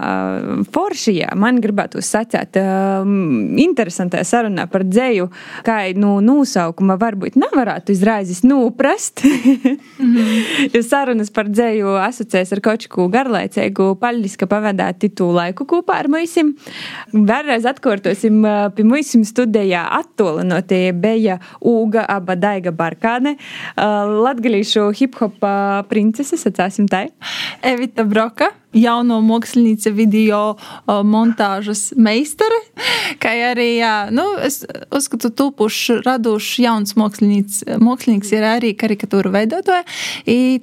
[0.74, 1.32] foršijā.
[1.40, 2.58] Man gribētu sacēt,
[3.64, 5.30] interesantā sarunā par dzēju,
[5.68, 9.24] kā nu, nosaukumā varbūt nevarētu izraizes nūprast.
[9.26, 10.76] mm -hmm.
[10.76, 13.96] jo sarunas par dzēju asociēs ar kočiku garlaicīgu.
[14.00, 16.36] Paldies, ka pavadāt tu laiku kopā ar mums.
[17.14, 18.44] Vēlreiz atkārtosim,
[18.76, 23.38] pie mums studijā attolinotie bija Uga Abadaiga Barkāne,
[24.26, 27.08] latgalīšu hip-hopa princes es atcēsim tai.
[27.66, 30.42] Evita Broka, jauno mākslinieca video
[30.88, 32.60] montāžas meistare,
[33.24, 34.62] kā arī, jā, nu, es
[34.94, 39.86] uzskatu, tūpuši raduši jauns mākslinieks, mākslinieks ir arī karikatūru veidotāja.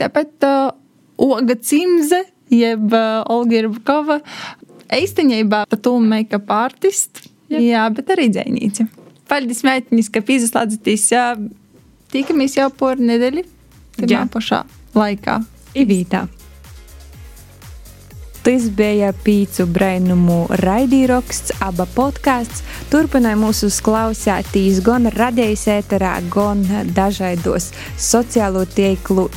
[0.05, 0.49] Tāpēc
[1.25, 2.95] Oga Cimze, jeb
[3.31, 4.19] Olga Irbkova,
[4.95, 7.61] eistaņībā pat tu make-up artist, yep.
[7.63, 8.87] jā, bet arī dzēnīca.
[9.31, 11.25] Paldies, mētiņas, ka pīzaslādzaties, jā,
[12.13, 13.47] tikamies jau por nedēļu,
[13.97, 14.65] tajā pašā
[14.99, 15.41] laikā.
[15.75, 16.27] Ivītā.
[18.45, 22.61] Tas bija pīcu brainumu raidījums, aba podkāsts.
[22.93, 26.61] Turpināja mūsu klausētīs gan radījus ēterā, gan
[26.93, 29.31] dažādos sociālo tīklu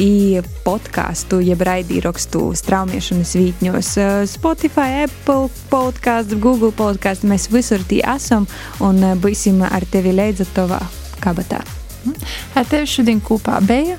[0.65, 3.93] podkāstu, jeb raidījumstu straumiešanas vītņos.
[4.33, 7.23] Spotify, Apple podkāsts, Google podkāsts.
[7.23, 8.43] Mēs visur tie esam
[8.83, 10.83] un būsim ar tevi līdzi tavā
[11.23, 11.63] kabatā.
[12.59, 13.95] Ar tevi šodien kopā bija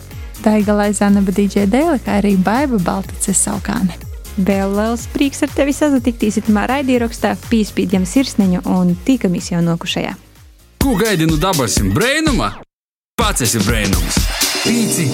[0.49, 3.93] Daiga Laizāna Badīģē Dēle, kā arī Baiba Baltace Saukāne.
[4.39, 10.15] Vēl liels prieks ar tevi sazatikties itamā raidījumā, pīspīdjam sirsniņu un tikamies jau nokušajā.
[10.81, 12.55] Ko gaidi no dabasim brēnuma?
[13.19, 14.23] Pats esi brēnums!
[14.63, 15.11] Pīci